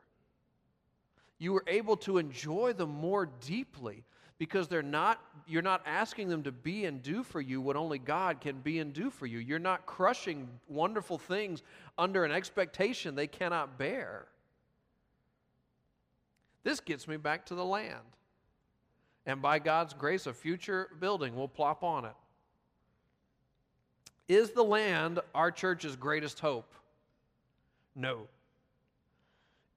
You 1.37 1.55
are 1.55 1.63
able 1.65 1.95
to 1.97 2.17
enjoy 2.17 2.73
them 2.73 2.89
more 2.89 3.29
deeply 3.39 4.03
because 4.37 4.67
they're 4.67 4.83
not 4.83 5.21
you're 5.47 5.61
not 5.61 5.81
asking 5.85 6.27
them 6.27 6.43
to 6.43 6.51
be 6.51 6.83
and 6.83 7.01
do 7.01 7.23
for 7.23 7.39
you 7.39 7.61
what 7.61 7.77
only 7.77 7.97
God 7.97 8.41
can 8.41 8.59
be 8.59 8.79
and 8.79 8.91
do 8.91 9.09
for 9.09 9.25
you. 9.25 9.39
You're 9.39 9.59
not 9.59 9.85
crushing 9.85 10.49
wonderful 10.67 11.17
things 11.17 11.63
under 11.97 12.25
an 12.25 12.33
expectation 12.33 13.15
they 13.15 13.27
cannot 13.27 13.77
bear. 13.77 14.25
This 16.65 16.81
gets 16.81 17.07
me 17.07 17.15
back 17.15 17.45
to 17.45 17.55
the 17.55 17.63
land 17.63 18.03
and 19.25 19.41
by 19.41 19.59
God's 19.59 19.93
grace, 19.93 20.27
a 20.27 20.33
future 20.33 20.89
building 20.99 21.35
will 21.35 21.47
plop 21.47 21.83
on 21.83 22.05
it. 22.05 22.13
Is 24.27 24.51
the 24.51 24.63
land 24.63 25.19
our 25.33 25.51
church's 25.51 25.95
greatest 25.95 26.39
hope? 26.39 26.73
No. 27.95 28.27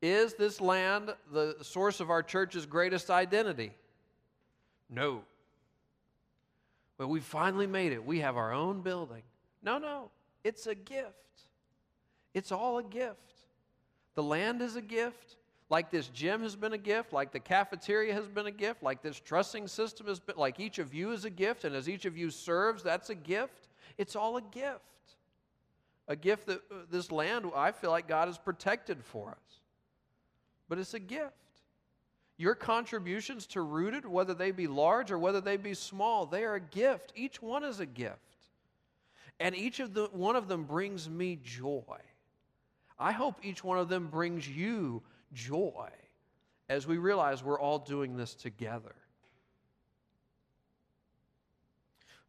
Is 0.01 0.35
this 0.35 0.61
land 0.61 1.15
the 1.33 1.57
source 1.63 2.01
of 2.01 2.11
our 2.11 2.23
church's 2.23 2.67
greatest 2.67 3.11
identity? 3.11 3.73
No. 4.89 5.23
But 6.97 7.09
we 7.09 7.21
finally 7.21 7.67
made 7.67 7.93
it. 7.93 8.05
We 8.05 8.21
have 8.21 8.37
our 8.37 8.53
own 8.53 8.81
building. 8.81 9.23
No, 9.63 9.79
no. 9.79 10.11
It's 10.45 10.67
a 10.67 10.75
gift. 10.75 11.15
It's 12.33 12.53
all 12.53 12.79
a 12.79 12.83
gift. 12.83 13.17
The 14.15 14.23
land 14.23 14.63
is 14.63 14.77
a 14.77 14.83
gift 14.83 15.37
like 15.71 15.91
this 15.91 16.09
gym 16.09 16.43
has 16.43 16.57
been 16.57 16.73
a 16.73 16.79
gift, 16.79 17.13
like 17.13 17.33
the 17.33 17.41
cafeteria 17.41 18.15
has 18.15 18.27
been 18.27 18.47
a 18.47 18.51
gift, 18.51 18.83
like 18.83 19.03
this 19.03 19.21
trussing 19.21 19.69
system 19.69 20.07
has 20.07 20.19
been, 20.19 20.37
like 20.37 20.59
each 20.59 20.79
of 20.79 20.95
you 20.95 21.13
is 21.13 21.25
a 21.25 21.31
gift, 21.31 21.65
and 21.65 21.77
as 21.77 21.89
each 21.89 22.07
of 22.07 22.17
you 22.17 22.31
serves, 22.31 22.83
that's 22.83 23.11
a 23.11 23.15
gift. 23.15 23.69
It's 23.99 24.17
all 24.17 24.37
a 24.39 24.43
gift. 24.43 24.81
A 26.07 26.17
gift 26.17 26.47
that 26.47 26.63
uh, 26.71 26.77
this 26.91 27.13
land, 27.13 27.45
I 27.55 27.73
feel 27.73 27.91
like 27.91 28.09
God 28.09 28.29
has 28.29 28.39
protected 28.39 29.05
for 29.05 29.31
us. 29.31 29.61
But 30.69 30.79
it's 30.79 30.95
a 30.95 31.01
gift. 31.01 31.35
Your 32.39 32.55
contributions 32.55 33.47
to 33.49 33.61
Rooted, 33.61 34.07
whether 34.07 34.33
they 34.33 34.53
be 34.53 34.69
large 34.69 35.11
or 35.11 35.19
whether 35.19 35.41
they 35.41 35.59
be 35.59 35.75
small, 35.75 36.25
they 36.25 36.45
are 36.45 36.55
a 36.55 36.61
gift. 36.61 37.13
Each 37.15 37.43
one 37.43 37.65
is 37.65 37.81
a 37.81 37.87
gift. 37.87 38.17
And 39.41 39.55
each 39.55 39.81
of 39.81 39.93
the 39.93 40.09
one 40.13 40.37
of 40.37 40.49
them 40.49 40.65
brings 40.65 41.11
me 41.11 41.39
joy. 41.43 41.99
I 42.99 43.13
hope 43.13 43.37
each 43.43 43.63
one 43.63 43.79
of 43.79 43.89
them 43.89 44.07
brings 44.07 44.49
you 44.49 45.03
joy 45.33 45.88
as 46.69 46.87
we 46.87 46.99
realize 46.99 47.43
we're 47.43 47.61
all 47.61 47.79
doing 47.79 48.17
this 48.17 48.35
together. 48.35 48.95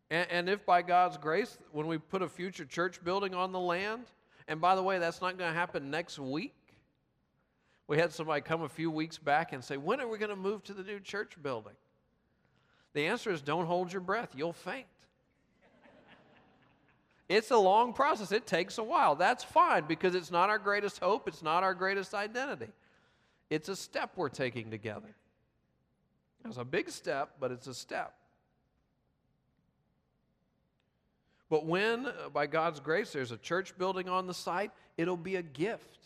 And, 0.10 0.28
and, 0.32 0.50
if 0.50 0.66
by 0.66 0.82
God's 0.82 1.18
grace, 1.18 1.58
when 1.72 1.86
we 1.86 2.00
put 2.00 2.22
a 2.22 2.30
future 2.30 2.66
church 2.66 3.04
building 3.04 3.36
on 3.36 3.52
the 3.52 3.60
land, 3.60 4.06
and 4.48 4.60
by 4.60 4.76
the 4.76 4.82
way, 4.82 4.98
that's 4.98 5.22
not 5.22 5.38
going 5.38 5.52
to 5.52 5.58
happen 5.58 5.92
next 5.92 6.18
week. 6.18 6.56
We 7.88 7.98
had 7.98 8.12
somebody 8.12 8.42
come 8.42 8.64
a 8.64 8.70
few 8.70 8.90
weeks 8.90 9.20
back 9.20 9.54
and 9.54 9.64
say, 9.64 9.78
When 9.78 10.02
are 10.02 10.08
we 10.08 10.18
going 10.18 10.30
to 10.30 10.36
move 10.36 10.64
to 10.64 10.74
the 10.74 10.84
new 10.84 11.00
church 11.00 11.34
building? 11.44 11.74
The 12.94 13.06
answer 13.06 13.32
is 13.32 13.42
don't 13.42 13.66
hold 13.66 13.92
your 13.94 14.02
breath, 14.02 14.30
you'll 14.36 14.54
faint. 14.54 14.88
It's 17.30 17.52
a 17.52 17.58
long 17.58 17.94
process. 17.94 18.32
It 18.32 18.48
takes 18.48 18.80
a 18.80 18.84
while. 18.84 19.16
That's 19.16 19.44
fine 19.44 19.86
because 19.88 20.16
it's 20.16 20.32
not 20.32 20.50
our 20.50 20.58
greatest 20.58 20.98
hope, 21.00 21.28
it's 21.28 21.44
not 21.44 21.64
our 21.64 21.76
greatest 21.76 22.16
identity. 22.16 22.72
It's 23.50 23.70
a 23.70 23.76
step 23.76 24.12
we're 24.16 24.30
taking 24.30 24.70
together. 24.70 25.16
It's 26.46 26.58
a 26.58 26.64
big 26.64 26.90
step, 26.90 27.36
but 27.40 27.52
it's 27.52 27.68
a 27.68 27.74
step. 27.74 28.14
But 31.50 31.66
when, 31.66 32.06
uh, 32.06 32.30
by 32.32 32.46
God's 32.48 32.80
grace, 32.80 33.12
there's 33.12 33.32
a 33.32 33.38
church 33.38 33.78
building 33.78 34.08
on 34.08 34.28
the 34.28 34.34
site, 34.34 34.72
it'll 34.98 35.18
be 35.18 35.36
a 35.36 35.42
gift. 35.42 35.98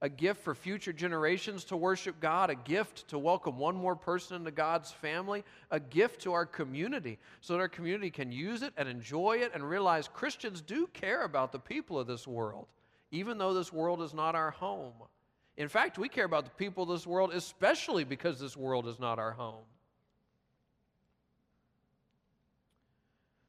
A 0.00 0.08
gift 0.08 0.44
for 0.44 0.54
future 0.54 0.92
generations 0.92 1.64
to 1.64 1.76
worship 1.76 2.20
God, 2.20 2.50
a 2.50 2.54
gift 2.54 3.08
to 3.08 3.18
welcome 3.18 3.58
one 3.58 3.74
more 3.74 3.96
person 3.96 4.36
into 4.36 4.52
God's 4.52 4.92
family, 4.92 5.42
a 5.72 5.80
gift 5.80 6.20
to 6.22 6.32
our 6.34 6.46
community 6.46 7.18
so 7.40 7.54
that 7.54 7.60
our 7.60 7.68
community 7.68 8.10
can 8.10 8.30
use 8.30 8.62
it 8.62 8.72
and 8.76 8.88
enjoy 8.88 9.38
it 9.38 9.50
and 9.54 9.68
realize 9.68 10.06
Christians 10.06 10.60
do 10.60 10.86
care 10.92 11.24
about 11.24 11.50
the 11.50 11.58
people 11.58 11.98
of 11.98 12.06
this 12.06 12.28
world, 12.28 12.68
even 13.10 13.38
though 13.38 13.54
this 13.54 13.72
world 13.72 14.00
is 14.00 14.14
not 14.14 14.36
our 14.36 14.52
home. 14.52 14.92
In 15.58 15.68
fact, 15.68 15.98
we 15.98 16.08
care 16.08 16.24
about 16.24 16.44
the 16.44 16.50
people 16.52 16.84
of 16.84 16.88
this 16.88 17.06
world, 17.06 17.32
especially 17.34 18.04
because 18.04 18.38
this 18.38 18.56
world 18.56 18.86
is 18.86 19.00
not 19.00 19.18
our 19.18 19.32
home. 19.32 19.64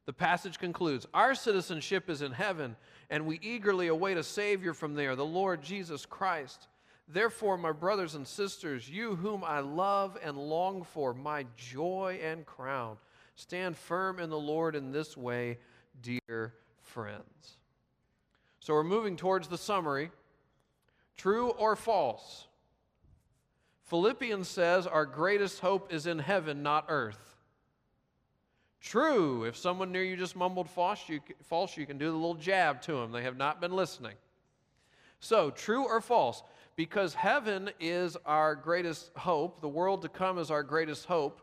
The 0.06 0.12
passage 0.12 0.58
concludes 0.58 1.06
Our 1.14 1.36
citizenship 1.36 2.10
is 2.10 2.20
in 2.20 2.32
heaven, 2.32 2.74
and 3.10 3.26
we 3.26 3.38
eagerly 3.42 3.86
await 3.86 4.16
a 4.16 4.24
Savior 4.24 4.74
from 4.74 4.94
there, 4.94 5.14
the 5.14 5.24
Lord 5.24 5.62
Jesus 5.62 6.04
Christ. 6.04 6.66
Therefore, 7.06 7.56
my 7.56 7.70
brothers 7.70 8.16
and 8.16 8.26
sisters, 8.26 8.90
you 8.90 9.14
whom 9.14 9.44
I 9.44 9.60
love 9.60 10.18
and 10.20 10.36
long 10.36 10.82
for, 10.82 11.14
my 11.14 11.46
joy 11.56 12.18
and 12.24 12.44
crown, 12.44 12.96
stand 13.36 13.76
firm 13.76 14.18
in 14.18 14.30
the 14.30 14.38
Lord 14.38 14.74
in 14.74 14.90
this 14.90 15.16
way, 15.16 15.58
dear 16.02 16.54
friends. 16.82 17.58
So 18.58 18.74
we're 18.74 18.82
moving 18.82 19.16
towards 19.16 19.46
the 19.46 19.58
summary. 19.58 20.10
True 21.20 21.50
or 21.50 21.76
false? 21.76 22.46
Philippians 23.82 24.48
says 24.48 24.86
our 24.86 25.04
greatest 25.04 25.60
hope 25.60 25.92
is 25.92 26.06
in 26.06 26.18
heaven, 26.18 26.62
not 26.62 26.86
earth. 26.88 27.36
True. 28.80 29.44
If 29.44 29.54
someone 29.54 29.92
near 29.92 30.02
you 30.02 30.16
just 30.16 30.34
mumbled 30.34 30.70
false, 30.70 31.06
you, 31.10 31.20
false, 31.42 31.76
you 31.76 31.84
can 31.84 31.98
do 31.98 32.06
the 32.06 32.16
little 32.16 32.36
jab 32.36 32.80
to 32.82 32.92
them. 32.92 33.12
They 33.12 33.24
have 33.24 33.36
not 33.36 33.60
been 33.60 33.72
listening. 33.72 34.14
So, 35.18 35.50
true 35.50 35.84
or 35.84 36.00
false? 36.00 36.42
Because 36.74 37.12
heaven 37.12 37.68
is 37.80 38.16
our 38.24 38.54
greatest 38.54 39.10
hope, 39.14 39.60
the 39.60 39.68
world 39.68 40.00
to 40.00 40.08
come 40.08 40.38
is 40.38 40.50
our 40.50 40.62
greatest 40.62 41.04
hope, 41.04 41.42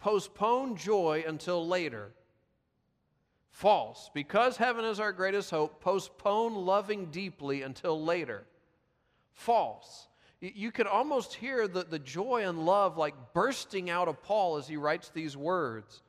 postpone 0.00 0.74
joy 0.74 1.22
until 1.24 1.64
later. 1.64 2.10
False. 3.52 4.10
Because 4.12 4.56
heaven 4.56 4.84
is 4.84 4.98
our 4.98 5.12
greatest 5.12 5.52
hope, 5.52 5.80
postpone 5.80 6.56
loving 6.56 7.12
deeply 7.12 7.62
until 7.62 8.02
later 8.02 8.44
false. 9.34 10.08
You 10.40 10.72
can 10.72 10.86
almost 10.86 11.34
hear 11.34 11.68
the, 11.68 11.84
the 11.84 11.98
joy 11.98 12.46
and 12.46 12.66
love 12.66 12.96
like 12.96 13.14
bursting 13.32 13.88
out 13.88 14.08
of 14.08 14.22
Paul 14.22 14.56
as 14.56 14.66
he 14.66 14.76
writes 14.76 15.10
these 15.14 15.36
words. 15.36 16.02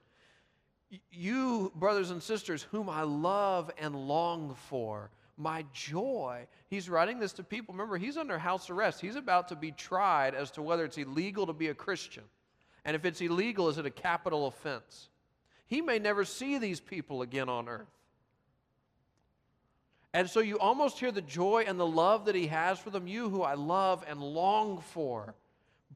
You, 1.12 1.72
brothers 1.76 2.12
and 2.12 2.22
sisters, 2.22 2.64
whom 2.64 2.90
I 2.90 3.04
love 3.04 3.72
and 3.78 3.96
long 3.96 4.56
for, 4.70 5.10
my 5.38 5.66
joy. 5.74 6.48
He's 6.70 6.90
writing 6.90 7.20
this 7.20 7.34
to 7.34 7.44
people. 7.44 7.74
Remember, 7.74 7.98
he's 7.98 8.18
under 8.18 8.38
house 8.38 8.70
arrest. 8.70 9.02
He's 9.02 9.16
about 9.16 9.50
to 9.50 9.56
be 9.56 9.72
tried 9.72 10.36
as 10.36 10.52
to 10.52 10.62
whether 10.62 10.86
it's 10.86 10.98
illegal 10.98 11.48
to 11.48 11.54
be 11.54 11.68
a 11.68 11.74
Christian. 11.74 12.24
And 12.84 12.96
if 12.96 13.06
it's 13.06 13.22
illegal, 13.22 13.70
is 13.70 13.78
it 13.78 13.86
a 13.86 13.92
capital 13.92 14.48
offense? 14.48 15.10
He 15.66 15.82
may 15.82 15.98
never 15.98 16.26
see 16.26 16.58
these 16.58 16.80
people 16.80 17.22
again 17.22 17.50
on 17.50 17.68
earth. 17.68 17.88
And 20.16 20.30
so 20.30 20.40
you 20.40 20.58
almost 20.60 20.98
hear 20.98 21.12
the 21.12 21.22
joy 21.22 21.66
and 21.68 21.78
the 21.78 21.86
love 21.86 22.24
that 22.28 22.36
he 22.36 22.48
has 22.48 22.80
for 22.80 22.90
them, 22.90 23.06
you 23.06 23.30
who 23.30 23.42
I 23.42 23.56
love 23.56 24.02
and 24.08 24.22
long 24.24 24.80
for, 24.80 25.36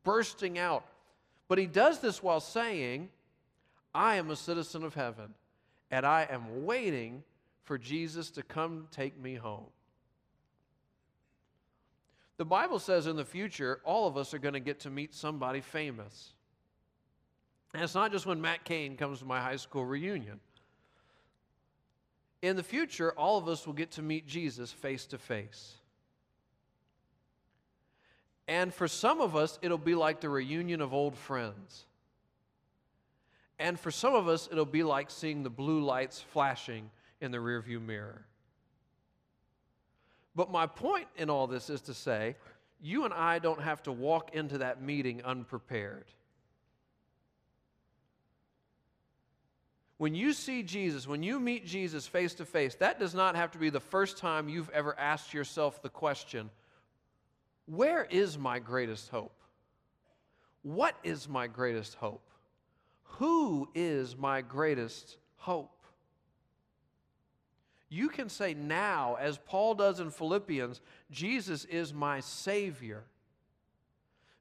bursting 0.04 0.60
out. 0.60 0.84
But 1.48 1.58
he 1.58 1.66
does 1.66 2.00
this 2.02 2.22
while 2.22 2.42
saying, 2.42 3.08
I 3.96 4.16
am 4.16 4.30
a 4.30 4.36
citizen 4.36 4.84
of 4.84 4.94
heaven, 4.94 5.34
and 5.90 6.06
I 6.06 6.28
am 6.30 6.66
waiting 6.66 7.24
for 7.64 7.78
Jesus 7.78 8.30
to 8.32 8.44
come 8.44 8.90
take 8.92 9.18
me 9.18 9.36
home. 9.36 9.68
The 12.36 12.46
Bible 12.46 12.80
says 12.80 13.08
in 13.08 13.16
the 13.16 13.24
future, 13.24 13.80
all 13.86 14.06
of 14.06 14.18
us 14.18 14.34
are 14.34 14.40
going 14.40 14.54
to 14.54 14.60
get 14.60 14.82
to 14.82 14.90
meet 14.90 15.16
somebody 15.16 15.62
famous. 15.62 16.34
And 17.74 17.82
it's 17.82 17.96
not 17.96 18.12
just 18.12 18.26
when 18.26 18.42
Matt 18.42 18.66
Cain 18.66 18.98
comes 18.98 19.20
to 19.20 19.26
my 19.26 19.40
high 19.40 19.56
school 19.56 19.86
reunion. 19.86 20.42
In 22.42 22.56
the 22.56 22.64
future, 22.64 23.12
all 23.12 23.38
of 23.38 23.48
us 23.48 23.66
will 23.66 23.74
get 23.74 23.92
to 23.92 24.02
meet 24.02 24.26
Jesus 24.26 24.72
face 24.72 25.06
to 25.08 25.18
face. 25.18 25.74
And 28.48 28.74
for 28.74 28.88
some 28.88 29.22
of 29.22 29.36
us, 29.36 29.60
it'll 29.62 29.78
be 29.78 29.96
like 29.96 30.22
the 30.22 30.30
reunion 30.30 30.82
of 30.82 30.94
old 30.94 31.16
friends. 31.16 31.86
And 33.60 33.80
for 33.80 33.92
some 33.92 34.16
of 34.16 34.28
us, 34.28 34.48
it'll 34.52 34.66
be 34.66 34.84
like 34.84 35.12
seeing 35.12 35.44
the 35.44 35.50
blue 35.50 35.82
lights 35.82 36.20
flashing 36.20 36.90
in 37.22 37.32
the 37.32 37.38
rearview 37.38 37.82
mirror. 37.82 38.26
But 40.36 40.50
my 40.50 40.66
point 40.66 41.08
in 41.18 41.30
all 41.30 41.48
this 41.48 41.70
is 41.70 41.82
to 41.82 41.94
say, 41.94 42.38
you 42.82 43.04
and 43.04 43.14
I 43.14 43.40
don't 43.40 43.62
have 43.62 43.84
to 43.84 43.92
walk 43.92 44.34
into 44.34 44.60
that 44.60 44.82
meeting 44.82 45.22
unprepared. 45.24 46.06
When 50.00 50.16
you 50.16 50.32
see 50.32 50.64
Jesus, 50.64 51.10
when 51.10 51.24
you 51.24 51.42
meet 51.42 51.66
Jesus 51.66 52.08
face 52.08 52.34
to 52.36 52.46
face, 52.46 52.74
that 52.76 53.02
does 53.02 53.14
not 53.14 53.36
have 53.36 53.52
to 53.52 53.58
be 53.58 53.70
the 53.70 53.82
first 53.82 54.18
time 54.18 54.48
you've 54.48 54.70
ever 54.70 54.98
asked 54.98 55.34
yourself 55.34 55.82
the 55.82 55.90
question 55.90 56.50
where 57.66 58.06
is 58.06 58.38
my 58.38 58.60
greatest 58.60 59.10
hope? 59.10 59.36
What 60.62 60.96
is 61.04 61.28
my 61.28 61.48
greatest 61.48 61.96
hope? 61.96 62.24
Who 63.04 63.68
is 63.76 64.16
my 64.16 64.42
greatest 64.42 65.18
hope? 65.36 65.84
You 67.90 68.08
can 68.08 68.30
say 68.30 68.54
now, 68.54 69.18
as 69.20 69.38
Paul 69.38 69.76
does 69.76 70.00
in 70.00 70.12
Philippians, 70.12 70.80
Jesus 71.12 71.66
is 71.66 71.94
my 71.94 72.22
Savior. 72.22 73.04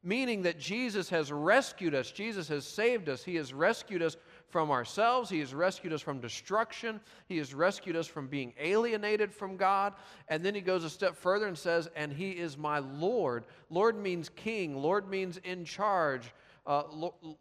Meaning 0.05 0.42
that 0.42 0.61
Jesus 0.61 1.11
has 1.11 1.33
rescued 1.33 1.97
us, 1.97 2.12
Jesus 2.12 2.47
has 2.49 2.64
saved 2.64 3.09
us, 3.09 3.25
He 3.25 3.35
has 3.35 3.53
rescued 3.53 4.03
us 4.03 4.16
from 4.50 4.70
ourselves. 4.70 5.30
He 5.30 5.40
has 5.40 5.54
rescued 5.54 5.92
us 5.92 6.00
from 6.00 6.20
destruction. 6.20 7.00
He 7.26 7.38
has 7.38 7.54
rescued 7.54 7.96
us 7.96 8.06
from 8.06 8.28
being 8.28 8.52
alienated 8.58 9.32
from 9.32 9.56
God. 9.56 9.94
And 10.28 10.44
then 10.44 10.54
he 10.54 10.61
goes 10.61 10.84
a 10.84 10.90
step 10.90 11.16
further 11.16 11.46
and 11.46 11.56
says, 11.56 11.88
And 11.94 12.12
he 12.12 12.30
is 12.30 12.56
my 12.56 12.78
Lord. 12.78 13.44
Lord 13.70 13.98
means 13.98 14.28
king, 14.28 14.76
Lord 14.76 15.08
means 15.08 15.38
in 15.38 15.64
charge. 15.64 16.32
Uh, 16.66 16.82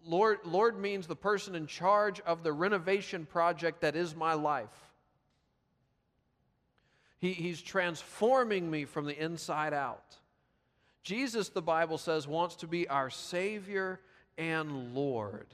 Lord, 0.06 0.40
Lord 0.46 0.80
means 0.80 1.06
the 1.06 1.16
person 1.16 1.54
in 1.54 1.68
charge 1.68 2.22
of 2.22 2.44
the 2.44 2.54
renovation 2.54 3.26
project 3.26 3.82
that 3.82 3.96
is 3.96 4.16
my 4.16 4.34
life. 4.34 4.70
He, 7.20 7.34
he's 7.34 7.62
transforming 7.62 8.70
me 8.70 8.86
from 8.86 9.06
the 9.06 9.22
inside 9.22 9.74
out. 9.74 10.16
Jesus, 11.04 11.50
the 11.50 11.62
Bible 11.62 11.98
says, 11.98 12.28
wants 12.28 12.58
to 12.58 12.68
be 12.68 12.88
our 12.88 13.10
Savior 13.10 14.00
and 14.38 14.94
Lord. 14.94 15.48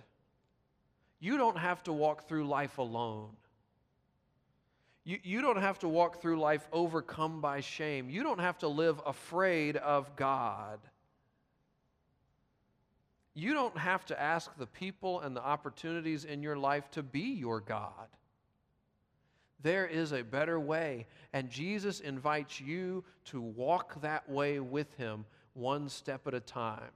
You 1.23 1.37
don't 1.37 1.57
have 1.57 1.81
to 1.83 1.93
walk 1.93 2.27
through 2.27 2.49
life 2.49 2.79
alone. 2.79 3.29
You, 5.05 5.19
you 5.23 5.41
don't 5.41 5.61
have 5.61 5.79
to 5.79 5.87
walk 5.87 6.21
through 6.21 6.37
life 6.37 6.67
overcome 6.73 7.39
by 7.39 7.61
shame. 7.61 8.09
You 8.09 8.23
don't 8.23 8.41
have 8.41 8.57
to 8.57 8.67
live 8.67 8.99
afraid 9.05 9.77
of 9.77 10.17
God. 10.17 10.79
You 13.33 13.53
don't 13.53 13.77
have 13.77 14.05
to 14.07 14.21
ask 14.21 14.51
the 14.57 14.67
people 14.67 15.21
and 15.21 15.33
the 15.33 15.41
opportunities 15.41 16.25
in 16.25 16.43
your 16.43 16.57
life 16.57 16.91
to 16.91 17.01
be 17.01 17.21
your 17.21 17.61
God. 17.61 18.09
There 19.61 19.87
is 19.87 20.11
a 20.11 20.23
better 20.23 20.59
way, 20.59 21.07
and 21.31 21.49
Jesus 21.49 22.01
invites 22.01 22.59
you 22.59 23.05
to 23.27 23.39
walk 23.39 24.01
that 24.01 24.29
way 24.29 24.59
with 24.59 24.93
Him 24.97 25.23
one 25.53 25.87
step 25.87 26.27
at 26.27 26.33
a 26.33 26.41
time. 26.41 26.91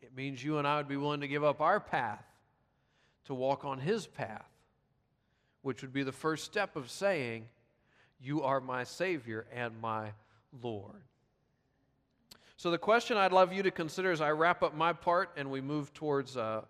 It 0.00 0.14
means 0.14 0.44
you 0.44 0.58
and 0.58 0.68
I 0.68 0.76
would 0.76 0.86
be 0.86 0.96
willing 0.96 1.22
to 1.22 1.28
give 1.28 1.42
up 1.42 1.60
our 1.60 1.80
path 1.80 2.24
to 3.26 3.34
walk 3.34 3.64
on 3.64 3.78
his 3.78 4.06
path, 4.06 4.48
which 5.62 5.82
would 5.82 5.92
be 5.92 6.02
the 6.02 6.12
first 6.12 6.44
step 6.44 6.76
of 6.76 6.90
saying, 6.90 7.46
You 8.20 8.42
are 8.42 8.60
my 8.60 8.84
Savior 8.84 9.46
and 9.52 9.80
my 9.80 10.12
Lord. 10.62 11.02
So, 12.56 12.70
the 12.70 12.78
question 12.78 13.16
I'd 13.16 13.32
love 13.32 13.52
you 13.52 13.62
to 13.64 13.70
consider 13.70 14.10
as 14.10 14.20
I 14.20 14.30
wrap 14.30 14.62
up 14.62 14.74
my 14.74 14.92
part 14.92 15.30
and 15.36 15.50
we 15.50 15.60
move 15.60 15.92
towards, 15.92 16.36
uh, 16.36 16.62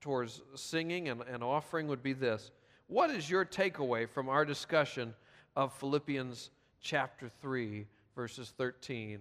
towards 0.00 0.42
singing 0.54 1.08
and, 1.08 1.22
and 1.22 1.42
offering 1.42 1.88
would 1.88 2.02
be 2.02 2.12
this 2.12 2.50
What 2.88 3.10
is 3.10 3.30
your 3.30 3.44
takeaway 3.44 4.08
from 4.08 4.28
our 4.28 4.44
discussion 4.44 5.14
of 5.56 5.72
Philippians 5.74 6.50
chapter 6.80 7.30
3, 7.40 7.86
verses 8.14 8.52
13? 8.56 9.20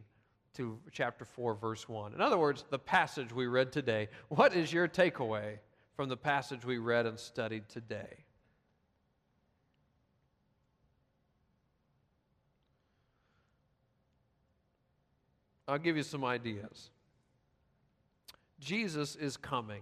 to 0.58 0.80
chapter 0.92 1.24
4, 1.24 1.54
verse 1.54 1.88
1. 1.88 2.14
In 2.14 2.22
other 2.22 2.38
words, 2.38 2.66
the 2.72 2.80
passage 2.80 3.32
we 3.32 3.46
read 3.46 3.72
today. 3.72 4.10
What 4.30 4.56
is 4.56 4.74
your 4.74 4.88
takeaway 4.88 5.60
from 5.98 6.10
the 6.10 6.16
passage 6.16 6.64
we 6.64 6.78
read 6.78 7.08
and 7.08 7.20
studied 7.20 7.68
today. 7.70 8.24
I'll 15.68 15.80
give 15.80 15.98
you 15.98 16.04
some 16.04 16.24
ideas. 16.24 16.92
Jesus 18.60 19.16
is 19.16 19.38
coming. 19.38 19.82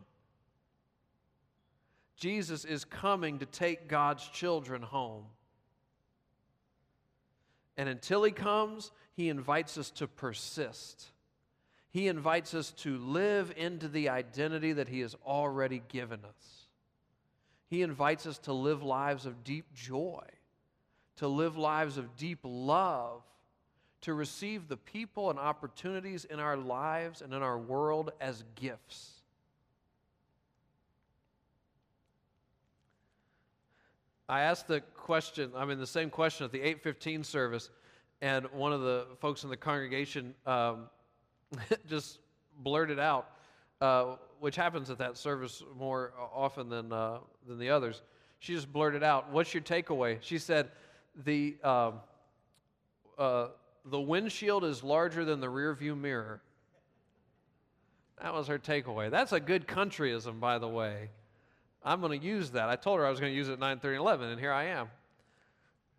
Jesus 2.16 2.64
is 2.64 2.86
coming 2.86 3.40
to 3.40 3.46
take 3.46 3.90
God's 3.90 4.26
children 4.30 4.82
home. 4.82 5.26
And 7.76 7.90
until 7.90 8.24
he 8.24 8.32
comes, 8.32 8.92
he 9.18 9.28
invites 9.28 9.78
us 9.78 9.92
to 9.92 10.08
persist. 10.08 11.12
He 11.96 12.10
invites 12.10 12.54
us 12.54 12.72
to 12.80 12.98
live 12.98 13.54
into 13.56 13.88
the 13.88 14.10
identity 14.10 14.74
that 14.74 14.90
He 14.90 15.00
has 15.00 15.16
already 15.26 15.82
given 15.88 16.26
us. 16.26 16.66
He 17.70 17.84
invites 17.84 18.26
us 18.26 18.38
to 18.40 18.52
live 18.52 18.84
lives 18.84 19.26
of 19.26 19.46
deep 19.46 19.74
joy, 19.74 20.26
to 21.16 21.30
live 21.30 21.56
lives 21.56 21.98
of 21.98 22.18
deep 22.18 22.40
love, 22.44 23.22
to 24.02 24.14
receive 24.14 24.68
the 24.68 24.76
people 24.76 25.30
and 25.30 25.40
opportunities 25.40 26.26
in 26.26 26.38
our 26.38 26.58
lives 26.58 27.22
and 27.22 27.34
in 27.34 27.42
our 27.42 27.58
world 27.58 28.12
as 28.20 28.44
gifts. 28.56 29.12
I 34.28 34.42
asked 34.42 34.68
the 34.68 34.82
question, 34.82 35.54
I 35.56 35.64
mean, 35.64 35.80
the 35.80 35.88
same 35.88 36.10
question 36.10 36.44
at 36.44 36.52
the 36.52 36.60
815 36.60 37.24
service, 37.24 37.70
and 38.22 38.48
one 38.48 38.74
of 38.74 38.82
the 38.82 39.08
folks 39.22 39.46
in 39.46 39.50
the 39.50 39.56
congregation 39.56 40.36
um, 40.46 40.90
just 41.88 42.20
blurted 42.60 43.00
out, 43.00 43.30
uh, 43.82 44.16
which 44.40 44.56
happens 44.56 44.90
at 44.90 44.98
that 45.00 45.18
service 45.18 45.64
more 45.78 46.14
often 46.34 46.70
than, 46.70 46.92
uh, 46.92 47.20
than 47.48 47.60
the 47.60 47.70
others. 47.70 48.02
She 48.40 48.54
just 48.54 48.72
blurted 48.72 49.04
out, 49.04 49.32
What's 49.32 49.54
your 49.54 49.64
takeaway? 49.64 50.18
She 50.22 50.38
said, 50.38 50.72
The, 51.24 51.56
uh, 51.64 51.92
uh, 53.18 53.48
the 53.86 54.00
windshield 54.00 54.64
is 54.64 54.84
larger 54.84 55.26
than 55.26 55.40
the 55.40 55.48
rearview 55.48 56.00
mirror. 56.00 56.42
That 58.22 58.34
was 58.34 58.48
her 58.48 58.60
takeaway. 58.60 59.12
That's 59.12 59.34
a 59.34 59.40
good 59.40 59.68
countryism, 59.68 60.40
by 60.40 60.58
the 60.58 60.68
way. 60.68 61.10
I'm 61.84 62.02
going 62.02 62.20
to 62.20 62.26
use 62.26 62.52
that. 62.52 62.70
I 62.70 62.76
told 62.76 63.00
her 63.00 63.06
I 63.06 63.10
was 63.10 63.20
going 63.20 63.32
to 63.32 63.36
use 63.36 63.50
it 63.50 63.54
at 63.54 63.60
9 63.60 63.80
30 63.80 63.98
11, 63.98 64.30
and 64.30 64.40
here 64.40 64.52
I 64.52 64.66
am. 64.66 64.88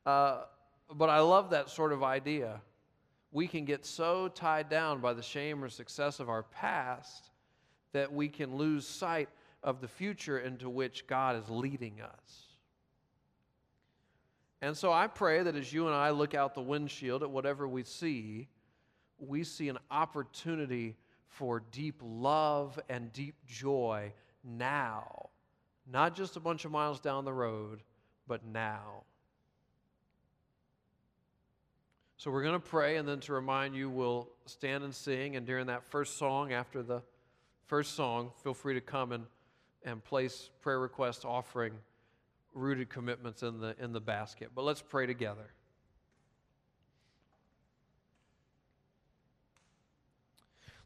Uh, 0.05 0.43
but 0.95 1.11
I 1.11 1.21
love 1.21 1.51
that 1.51 1.69
sort 1.69 1.93
of 1.93 2.03
idea 2.03 2.61
we 3.37 3.47
can 3.47 3.67
get 3.67 3.85
so 3.85 4.29
tied 4.29 4.71
down 4.71 4.99
by 4.99 5.13
the 5.13 5.21
shame 5.21 5.63
or 5.63 5.69
success 5.69 6.21
of 6.21 6.31
our 6.31 6.43
past 6.43 7.29
that 7.93 8.11
we 8.11 8.31
can 8.31 8.57
lose 8.57 8.87
sight 8.89 9.29
of 9.63 9.83
the 9.83 9.89
future 9.89 10.39
into 10.39 10.71
which 10.71 11.07
God 11.07 11.37
is 11.37 11.51
leading 11.51 12.01
us. 12.01 12.47
And 14.63 14.75
so 14.75 14.91
I 14.91 15.07
pray 15.07 15.43
that 15.43 15.55
as 15.55 15.71
you 15.71 15.85
and 15.87 15.95
I 15.95 16.13
look 16.13 16.35
out 16.35 16.55
the 16.55 16.63
windshield 16.63 17.23
at 17.23 17.31
whatever 17.31 17.69
we 17.69 17.85
see, 17.85 18.49
we 19.19 19.45
see 19.45 19.69
an 19.69 19.77
opportunity 19.91 20.97
for 21.29 21.63
deep 21.73 22.01
love 22.03 22.81
and 22.89 23.13
deep 23.13 23.35
joy 23.47 24.15
now, 24.43 25.29
not 25.87 26.17
just 26.17 26.37
a 26.37 26.41
bunch 26.41 26.65
of 26.65 26.71
miles 26.71 27.01
down 27.01 27.27
the 27.27 27.35
road, 27.35 27.83
but 28.27 28.47
now. 28.47 29.05
So 32.19 32.31
we're 32.31 32.43
going 32.43 32.55
to 32.55 32.67
pray, 32.67 32.97
and 32.97 33.07
then 33.07 33.21
to 33.21 33.35
remind 33.35 33.75
you, 33.75 33.91
we'll 33.91 34.29
stand 34.47 34.85
and 34.85 34.95
sing. 34.95 35.37
And 35.37 35.47
during 35.47 35.67
that 35.67 35.85
first 35.85 36.17
song, 36.17 36.53
after 36.53 36.83
the 36.83 37.03
first 37.67 37.95
song, 37.95 38.31
feel 38.43 38.55
free 38.55 38.73
to 38.75 38.81
come 38.81 39.13
and, 39.13 39.25
and 39.85 40.03
place 40.03 40.49
prayer 40.63 40.81
requests, 40.81 41.27
offering 41.27 41.75
rooted 42.55 42.89
commitments 42.89 43.43
in 43.43 43.61
the, 43.61 43.77
in 43.79 43.93
the 43.93 44.01
basket. 44.01 44.51
But 44.55 44.65
let's 44.65 44.81
pray 44.81 45.07
together. 45.07 45.53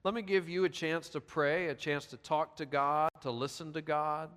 Let 0.03 0.15
me 0.15 0.23
give 0.23 0.49
you 0.49 0.65
a 0.65 0.69
chance 0.69 1.11
to 1.11 1.21
pray, 1.21 1.69
a 1.69 1.75
chance 1.75 2.07
to 2.07 2.17
talk 2.17 2.57
to 2.57 2.67
God, 2.67 3.11
to 3.21 3.31
listen 3.31 3.73
to 3.75 3.83
God 3.83 4.31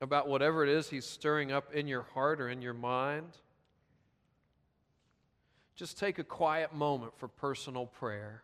about 0.00 0.28
whatever 0.28 0.64
it 0.64 0.68
is 0.68 0.90
He's 0.90 1.06
stirring 1.06 1.50
up 1.50 1.72
in 1.72 1.86
your 1.86 2.02
heart 2.02 2.40
or 2.40 2.50
in 2.50 2.60
your 2.60 2.74
mind. 2.74 3.38
Just 5.78 5.96
take 5.96 6.18
a 6.18 6.24
quiet 6.24 6.74
moment 6.74 7.12
for 7.16 7.28
personal 7.28 7.86
prayer. 7.86 8.42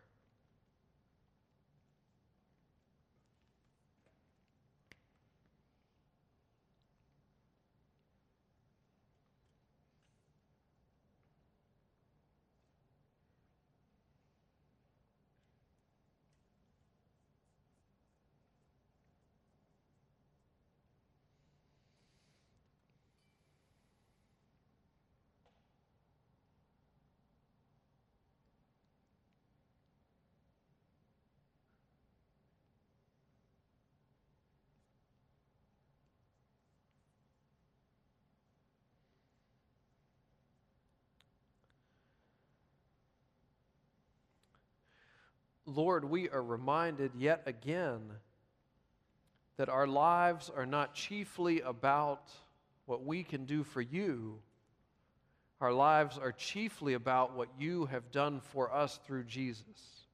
Lord, 45.65 46.05
we 46.05 46.29
are 46.29 46.43
reminded 46.43 47.11
yet 47.17 47.43
again 47.45 48.01
that 49.57 49.69
our 49.69 49.87
lives 49.87 50.51
are 50.55 50.65
not 50.65 50.93
chiefly 50.93 51.61
about 51.61 52.29
what 52.85 53.03
we 53.03 53.23
can 53.23 53.45
do 53.45 53.63
for 53.63 53.81
you. 53.81 54.39
Our 55.61 55.73
lives 55.73 56.17
are 56.17 56.31
chiefly 56.31 56.93
about 56.93 57.35
what 57.35 57.49
you 57.57 57.85
have 57.85 58.11
done 58.11 58.41
for 58.41 58.71
us 58.71 58.99
through 59.05 59.23
Jesus. 59.23 60.05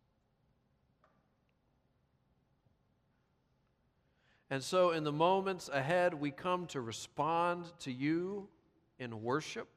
And 4.49 4.61
so, 4.63 4.91
in 4.91 5.03
the 5.03 5.11
moments 5.11 5.69
ahead, 5.69 6.13
we 6.13 6.29
come 6.29 6.67
to 6.67 6.81
respond 6.81 7.65
to 7.79 7.91
you 7.91 8.47
in 8.99 9.23
worship. 9.23 9.67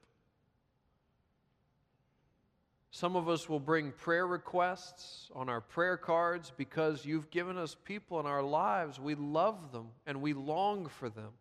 Some 2.95 3.17
of 3.17 3.29
us 3.29 3.49
will 3.49 3.59
bring 3.59 3.91
prayer 3.91 4.25
requests 4.25 5.29
on 5.35 5.49
our 5.49 5.61
prayer 5.61 5.97
cards 5.97 6.53
because 6.57 7.05
you've 7.05 7.29
given 7.29 7.59
us 7.59 7.75
people 7.85 8.21
in 8.21 8.27
our 8.27 8.41
lives. 8.41 9.01
We 9.01 9.17
love 9.17 9.73
them 9.73 9.89
and 10.07 10.23
we 10.23 10.33
long 10.33 10.87
for 10.87 11.11
them. 11.11 11.33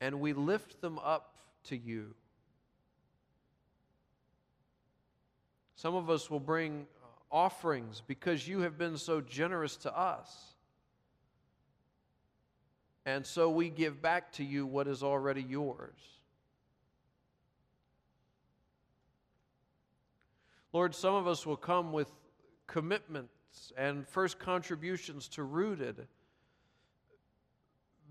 And 0.00 0.18
we 0.18 0.32
lift 0.32 0.80
them 0.80 0.98
up 0.98 1.34
to 1.64 1.76
you. 1.76 2.14
Some 5.74 5.94
of 5.94 6.08
us 6.08 6.30
will 6.30 6.40
bring 6.40 6.86
offerings 7.30 8.02
because 8.06 8.48
you 8.48 8.60
have 8.60 8.78
been 8.78 8.96
so 8.96 9.20
generous 9.20 9.76
to 9.76 9.94
us. 9.94 10.54
And 13.04 13.26
so 13.26 13.50
we 13.50 13.68
give 13.68 14.00
back 14.00 14.32
to 14.32 14.42
you 14.42 14.64
what 14.64 14.88
is 14.88 15.02
already 15.02 15.42
yours. 15.42 16.15
Lord, 20.76 20.94
some 20.94 21.14
of 21.14 21.26
us 21.26 21.46
will 21.46 21.56
come 21.56 21.90
with 21.90 22.10
commitments 22.66 23.72
and 23.78 24.06
first 24.06 24.38
contributions 24.38 25.26
to 25.28 25.42
Rooted 25.42 26.06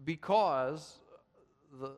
because 0.03 0.97
the, 1.79 1.91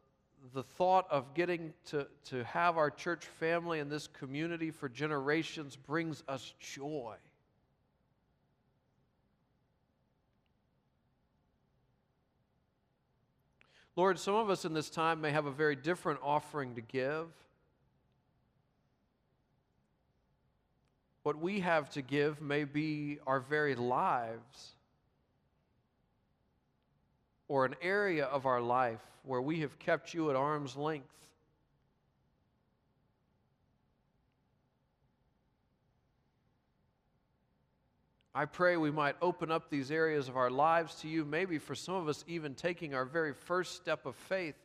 the 0.53 0.63
thought 0.63 1.07
of 1.09 1.33
getting 1.33 1.71
to, 1.85 2.05
to 2.25 2.43
have 2.43 2.77
our 2.77 2.89
church 2.89 3.23
family 3.39 3.79
and 3.79 3.89
this 3.89 4.07
community 4.07 4.69
for 4.69 4.89
generations 4.89 5.77
brings 5.77 6.21
us 6.27 6.53
joy. 6.59 7.15
Lord, 13.95 14.19
some 14.19 14.35
of 14.35 14.49
us 14.49 14.65
in 14.65 14.73
this 14.73 14.89
time 14.89 15.21
may 15.21 15.31
have 15.31 15.45
a 15.45 15.51
very 15.51 15.77
different 15.77 16.19
offering 16.21 16.75
to 16.75 16.81
give. 16.81 17.27
What 21.27 21.41
we 21.41 21.59
have 21.59 21.89
to 21.89 22.01
give 22.01 22.41
may 22.41 22.63
be 22.63 23.19
our 23.27 23.41
very 23.41 23.75
lives 23.75 24.75
or 27.49 27.65
an 27.65 27.75
area 27.81 28.23
of 28.23 28.45
our 28.45 28.61
life 28.61 29.01
where 29.25 29.41
we 29.41 29.59
have 29.59 29.77
kept 29.77 30.13
you 30.13 30.29
at 30.29 30.37
arm's 30.37 30.77
length. 30.77 31.09
I 38.33 38.45
pray 38.45 38.77
we 38.77 38.89
might 38.89 39.17
open 39.21 39.51
up 39.51 39.69
these 39.69 39.91
areas 39.91 40.29
of 40.29 40.37
our 40.37 40.49
lives 40.49 40.95
to 41.01 41.09
you, 41.09 41.25
maybe 41.25 41.57
for 41.57 41.75
some 41.75 41.95
of 41.95 42.07
us, 42.07 42.23
even 42.29 42.55
taking 42.55 42.95
our 42.95 43.03
very 43.03 43.33
first 43.33 43.75
step 43.75 44.05
of 44.05 44.15
faith 44.15 44.55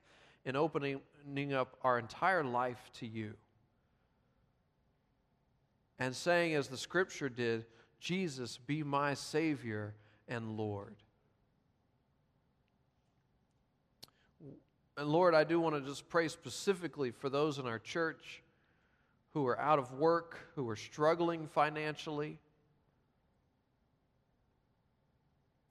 in 0.44 0.54
opening 0.54 1.00
up 1.52 1.76
our 1.82 1.98
entire 1.98 2.44
life 2.44 2.88
to 3.00 3.06
you 3.08 3.34
and 6.02 6.16
saying, 6.16 6.56
as 6.56 6.66
the 6.66 6.76
scripture 6.76 7.28
did, 7.28 7.64
Jesus, 8.00 8.58
be 8.58 8.82
my 8.82 9.14
Savior 9.14 9.94
and 10.26 10.56
Lord. 10.56 10.96
And 14.96 15.08
Lord, 15.08 15.32
I 15.32 15.44
do 15.44 15.60
want 15.60 15.76
to 15.76 15.80
just 15.88 16.08
pray 16.08 16.26
specifically 16.26 17.12
for 17.12 17.30
those 17.30 17.58
in 17.58 17.66
our 17.66 17.78
church 17.78 18.42
who 19.32 19.46
are 19.46 19.58
out 19.60 19.78
of 19.78 19.92
work, 19.92 20.38
who 20.56 20.68
are 20.68 20.76
struggling 20.76 21.46
financially. 21.46 22.40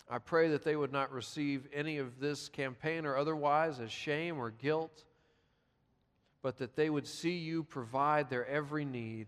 I 0.09 0.19
pray 0.19 0.47
that 0.47 0.63
they 0.63 0.77
would 0.77 0.93
not 0.93 1.11
receive 1.11 1.67
any 1.73 1.97
of 1.97 2.21
this 2.21 2.47
campaign 2.47 3.05
or 3.05 3.17
otherwise 3.17 3.81
as 3.81 3.91
shame 3.91 4.39
or 4.39 4.49
guilt, 4.49 5.03
but 6.41 6.57
that 6.59 6.77
they 6.77 6.89
would 6.89 7.05
see 7.05 7.35
you 7.35 7.63
provide 7.63 8.29
their 8.29 8.47
every 8.47 8.85
need 8.85 9.27